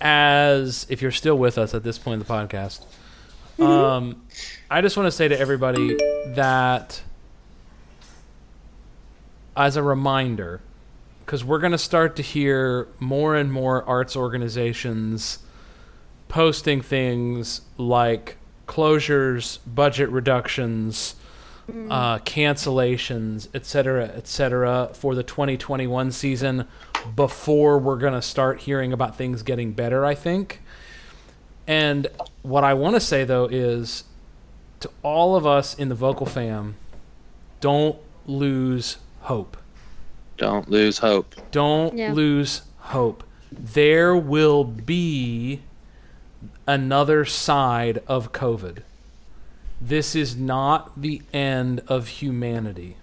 [0.00, 2.80] as if you're still with us at this point in the podcast,
[3.60, 4.22] um,
[4.68, 7.00] I just want to say to everybody that,
[9.56, 10.60] as a reminder,
[11.24, 15.38] because we're going to start to hear more and more arts organizations
[16.26, 21.14] posting things like closures, budget reductions,
[21.88, 26.66] uh, cancellations, et cetera, et cetera, for the 2021 season
[27.14, 30.60] before we're going to start hearing about things getting better, I think.
[31.68, 32.08] And
[32.42, 34.02] what I want to say, though, is
[34.86, 36.76] to all of us in the vocal fam,
[37.60, 37.96] don't
[38.26, 39.56] lose hope.
[40.36, 41.34] Don't lose hope.
[41.50, 42.12] Don't Yeah.
[42.12, 43.24] lose hope.
[43.50, 45.62] There will be
[46.66, 48.78] another side of COVID.
[49.80, 52.96] This is not the end of humanity.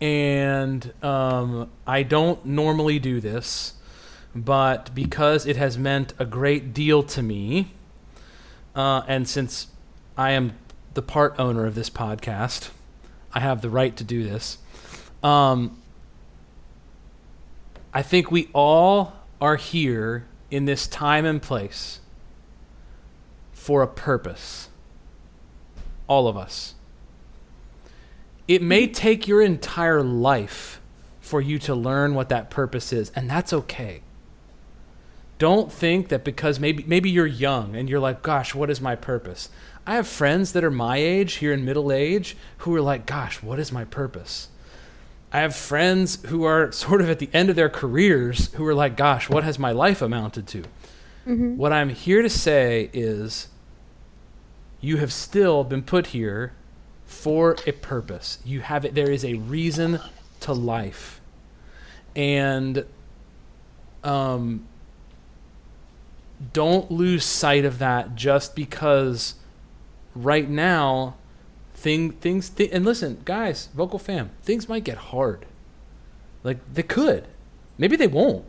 [0.00, 3.74] And um, I don't normally do this,
[4.34, 7.72] but because it has meant a great deal to me,
[8.74, 9.68] uh, and since
[10.16, 10.54] I am
[10.94, 12.70] the part owner of this podcast,
[13.32, 14.58] I have the right to do this.
[15.22, 15.82] Um,
[17.92, 22.00] I think we all are here in this time and place
[23.52, 24.68] for a purpose.
[26.08, 26.74] All of us.
[28.48, 30.80] It may take your entire life
[31.20, 34.02] for you to learn what that purpose is, and that's okay.
[35.38, 38.94] Don't think that because maybe maybe you're young and you're like, "Gosh, what is my
[38.94, 39.50] purpose?"
[39.86, 43.42] I have friends that are my age, here in middle age, who are like, "Gosh,
[43.42, 44.48] what is my purpose?"
[45.32, 48.74] I have friends who are sort of at the end of their careers who are
[48.74, 50.64] like, gosh, what has my life amounted to?
[51.56, 53.48] What I'm here to say is
[54.80, 56.52] you have still been put here
[57.04, 58.38] for a purpose.
[58.44, 60.00] You have it there is a reason
[60.40, 61.20] to life.
[62.14, 62.86] And
[64.04, 64.66] um
[66.52, 69.34] don't lose sight of that just because
[70.16, 71.14] right now
[71.74, 75.46] thing things thi- and listen guys vocal fam things might get hard.
[76.42, 77.26] Like they could.
[77.78, 78.44] Maybe they won't.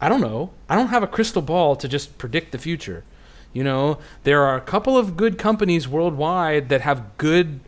[0.00, 0.50] I don't know.
[0.68, 3.04] I don't have a crystal ball to just predict the future.
[3.52, 7.60] You know there are a couple of good companies worldwide that have good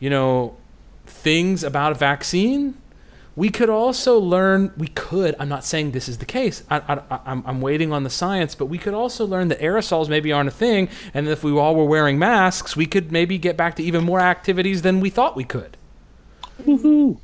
[0.00, 0.56] you know
[1.06, 2.74] things about a vaccine
[3.38, 7.20] we could also learn we could i'm not saying this is the case I, I,
[7.24, 10.48] I'm, I'm waiting on the science but we could also learn that aerosols maybe aren't
[10.48, 13.82] a thing and if we all were wearing masks we could maybe get back to
[13.84, 15.76] even more activities than we thought we could.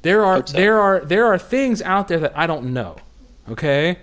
[0.02, 0.56] There are so.
[0.56, 2.94] there are there are things out there that i don't know
[3.50, 3.98] okay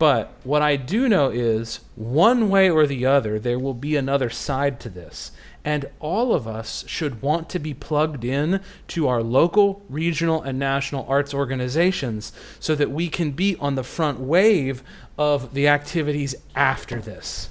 [0.00, 4.28] but what i do know is one way or the other there will be another
[4.28, 5.30] side to this
[5.64, 10.58] and all of us should want to be plugged in to our local, regional, and
[10.58, 14.82] national arts organizations so that we can be on the front wave
[15.18, 17.50] of the activities after this.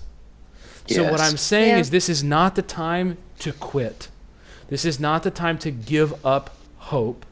[0.87, 1.81] So, what I'm saying Yeah.
[1.81, 4.07] is, this is not the time to quit.
[4.69, 7.27] This is not the time to give up hope.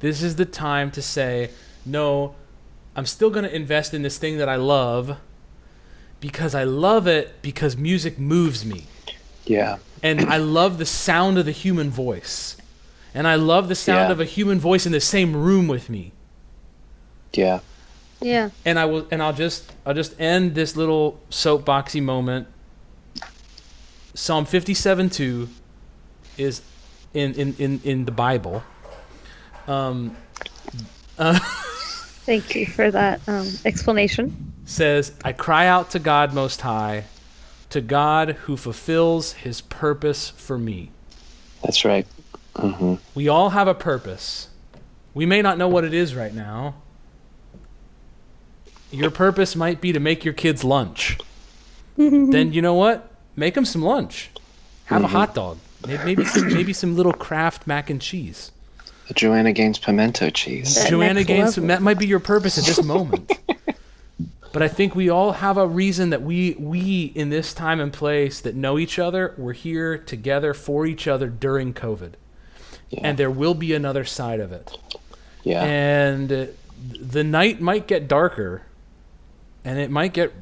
[0.00, 1.50] This is the time to say,
[1.84, 2.34] no,
[2.96, 5.16] I'm still going to invest in this thing that I love
[6.20, 8.84] because I love it because music moves me
[9.46, 9.78] Yeah.
[10.02, 12.56] and I love the sound of the human voice.
[13.14, 14.12] And I love the sound Yeah.
[14.12, 16.12] of a human voice in the same room with me.
[17.32, 17.60] Yeah.
[18.20, 18.50] Yeah.
[18.66, 22.48] and I will and I'll just I'll just end this little soapboxy moment.
[24.14, 25.48] Psalm fifty seven two
[26.36, 26.60] is
[27.14, 28.62] in, in, in, in the Bible.
[29.66, 30.16] Um
[32.26, 34.52] Thank you for that um, explanation.
[34.64, 37.04] says, I cry out to God most high,
[37.70, 40.90] to God who fulfills his purpose for me.
[41.62, 42.06] That's right.
[42.56, 44.48] hmm We all have a purpose.
[45.14, 46.74] We may not know what it is right now.
[48.92, 51.18] Your purpose might be to make your kids lunch.
[51.96, 53.10] then you know what?
[53.36, 54.30] Make them some lunch.
[54.86, 55.58] Have a hot dog.
[55.86, 58.50] May- Maybe some maybe some little Kraft mac and cheese.
[59.10, 60.76] The Joanna Gaines pimento cheese.
[60.76, 61.66] That Joanna Gaines, level.
[61.66, 63.32] that might be your purpose at this moment.
[64.52, 67.92] but I think we all have a reason that we we in this time and
[67.92, 72.12] place that know each other, we're here together for each other during COVID.
[72.90, 73.00] Yeah.
[73.02, 74.70] And there will be another side of it.
[75.42, 75.64] yeah.
[75.64, 76.46] and uh,
[77.00, 78.62] the night might get darker
[79.64, 80.32] and it might get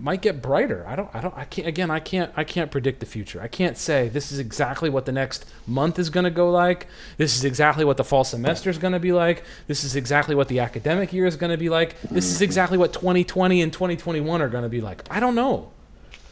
[0.00, 0.86] might get brighter.
[0.86, 3.40] I don't i don't i can't again i can't i can't predict the future.
[3.40, 6.86] I can't say this is exactly what the next month is going to go like.
[7.16, 9.44] This is exactly what the fall semester is going to be like.
[9.66, 12.00] This is exactly what the academic year is going to be like.
[12.02, 15.02] This is exactly what 2020 and 2021 are going to be like.
[15.10, 15.70] I don't know.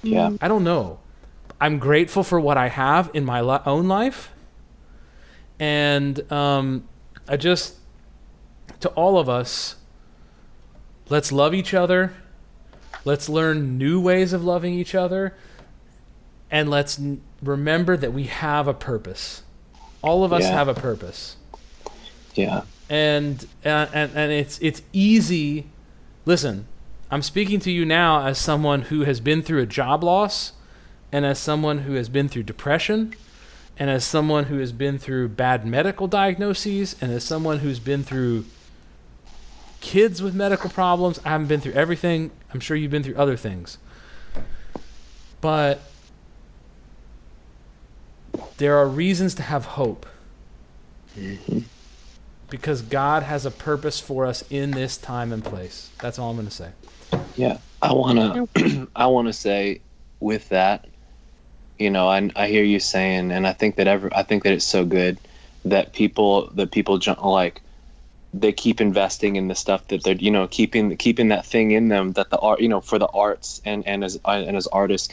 [0.02, 0.32] Yeah.
[0.40, 0.98] I don't know.
[1.60, 4.32] I'm grateful for what I have in my li- own life,
[5.60, 6.89] and um,
[7.28, 7.76] I just
[8.80, 9.76] to all of us,
[11.09, 12.14] let's love each other.
[13.04, 15.34] Let's learn new ways of loving each other,
[16.50, 19.42] and let's n- remember that we have a purpose.
[20.02, 20.52] All of us Yeah.
[20.52, 21.36] have a purpose
[22.34, 22.62] Yeah.
[22.90, 25.66] and uh, and and it's it's easy.
[26.26, 26.66] Listen,
[27.10, 30.52] I'm speaking to you now as someone who has been through a job loss,
[31.10, 33.14] and as someone who has been through depression,
[33.78, 38.02] and as someone who has been through bad medical diagnoses, and as someone who's been
[38.04, 38.44] through
[39.80, 41.18] kids with medical problems.
[41.24, 42.30] I haven't been through everything.
[42.52, 43.78] I'm sure you've been through other things,
[45.40, 45.80] but
[48.58, 50.06] there are reasons to have hope
[52.48, 55.90] because God has a purpose for us in this time and place.
[56.00, 56.70] That's all I'm going to say.
[57.36, 58.46] Yeah, I wanna,
[58.96, 59.80] I wanna say,
[60.20, 60.86] with that,
[61.78, 64.52] you know, I, I hear you saying, and I think that ever, I think that
[64.52, 65.18] it's so good
[65.64, 67.61] that people, that people ju- like,
[68.34, 71.88] they keep investing in the stuff that they're, you know, keeping, keeping that thing in
[71.88, 75.09] them that the art, you know, for the arts and and as and as artists.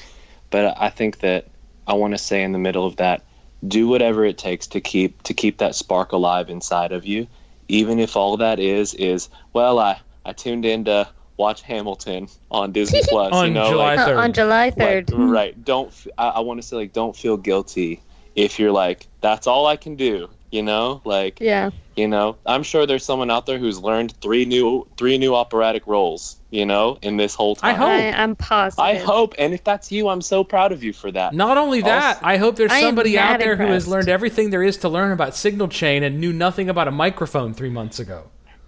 [0.51, 1.45] But I think that
[1.87, 3.23] I want to say in the middle of that,
[3.67, 7.27] do whatever it takes to keep to keep that spark alive inside of you,
[7.67, 12.71] even if all that is is well, I I tuned in to watch Hamilton on
[12.71, 14.17] Disney Plus, On you know, July like, Uh, 3rd.
[14.23, 15.31] on July like, 3rd.
[15.31, 15.65] right?
[15.65, 18.01] Don't I want to say like don't feel guilty
[18.35, 21.69] if you're like that's all I can do, you know, like yeah.
[21.95, 25.85] you know i'm sure there's someone out there who's learned three new three new operatic
[25.85, 27.89] roles you know in this whole time I hope.
[27.89, 28.84] I, I'm positive.
[28.84, 31.81] I hope and if that's you i'm so proud of you for that Not only
[31.81, 34.77] that, Also- I hope there's somebody out mad there who has learned everything there is
[34.77, 38.23] to learn about signal chain and knew nothing about a microphone three months ago.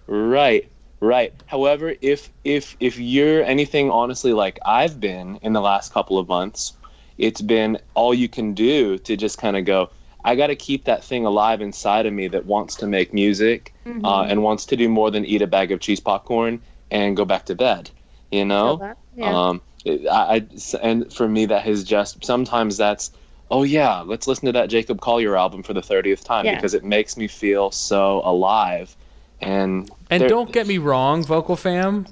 [0.06, 0.68] right
[1.00, 6.18] right however if if if you're anything honestly like i've been in the last couple
[6.18, 6.74] of months
[7.18, 9.90] it's been all you can do to just kind of go
[10.24, 13.74] i got to keep that thing alive inside of me that wants to make music
[13.86, 14.04] Mm-hmm.
[14.04, 16.60] uh, and wants to do more than eat a bag of cheese popcorn
[16.92, 17.90] and go back to bed
[18.30, 18.96] you know that?
[19.16, 19.48] Yeah.
[19.48, 20.46] Um, it- I, I-
[20.82, 23.10] and for me, that has just sometimes that's,
[23.50, 26.54] oh yeah, let's listen to that Jacob Collier album for the thirtieth time Yeah.
[26.54, 28.96] because it makes me feel so alive.
[29.40, 32.06] And And don't get me wrong, vocal fam.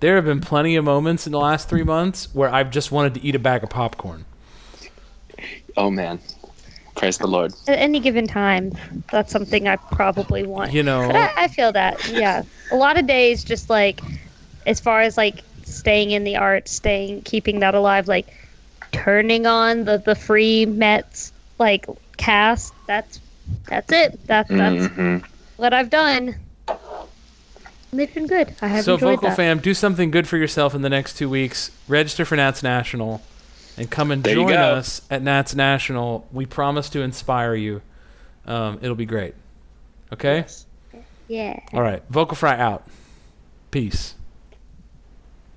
[0.00, 3.14] There have been plenty of moments in the last three months where I've just wanted
[3.14, 4.26] to eat a bag of popcorn.
[5.76, 6.20] oh man,
[6.96, 7.52] praise the Lord.
[7.68, 8.72] At any given time,
[9.10, 10.72] that's something I probably want.
[10.72, 12.42] You know, But I, I feel that, yeah.
[12.72, 14.00] A lot of days, just like,
[14.66, 18.26] as far as like staying in the art, staying, keeping that alive, like
[18.92, 22.72] turning on the the free Mets like cast.
[22.86, 23.20] That's
[23.66, 24.26] that's it.
[24.28, 25.24] That, that's Mhm.
[25.56, 26.36] what I've done.
[27.92, 28.54] They've been good.
[28.60, 29.36] I have so enjoyed vocal that.
[29.36, 31.70] fam, do something good for yourself in the next two weeks.
[31.86, 33.22] Register for NATS National,
[33.76, 36.26] and come and There join us at NATS National.
[36.32, 37.82] We promise to inspire you.
[38.46, 39.34] Um, it'll be great.
[40.12, 40.36] Okay.
[40.38, 40.66] Yes.
[41.28, 41.60] Yeah.
[41.72, 42.02] All right.
[42.10, 42.86] Vocal Fry out.
[43.70, 44.14] Peace.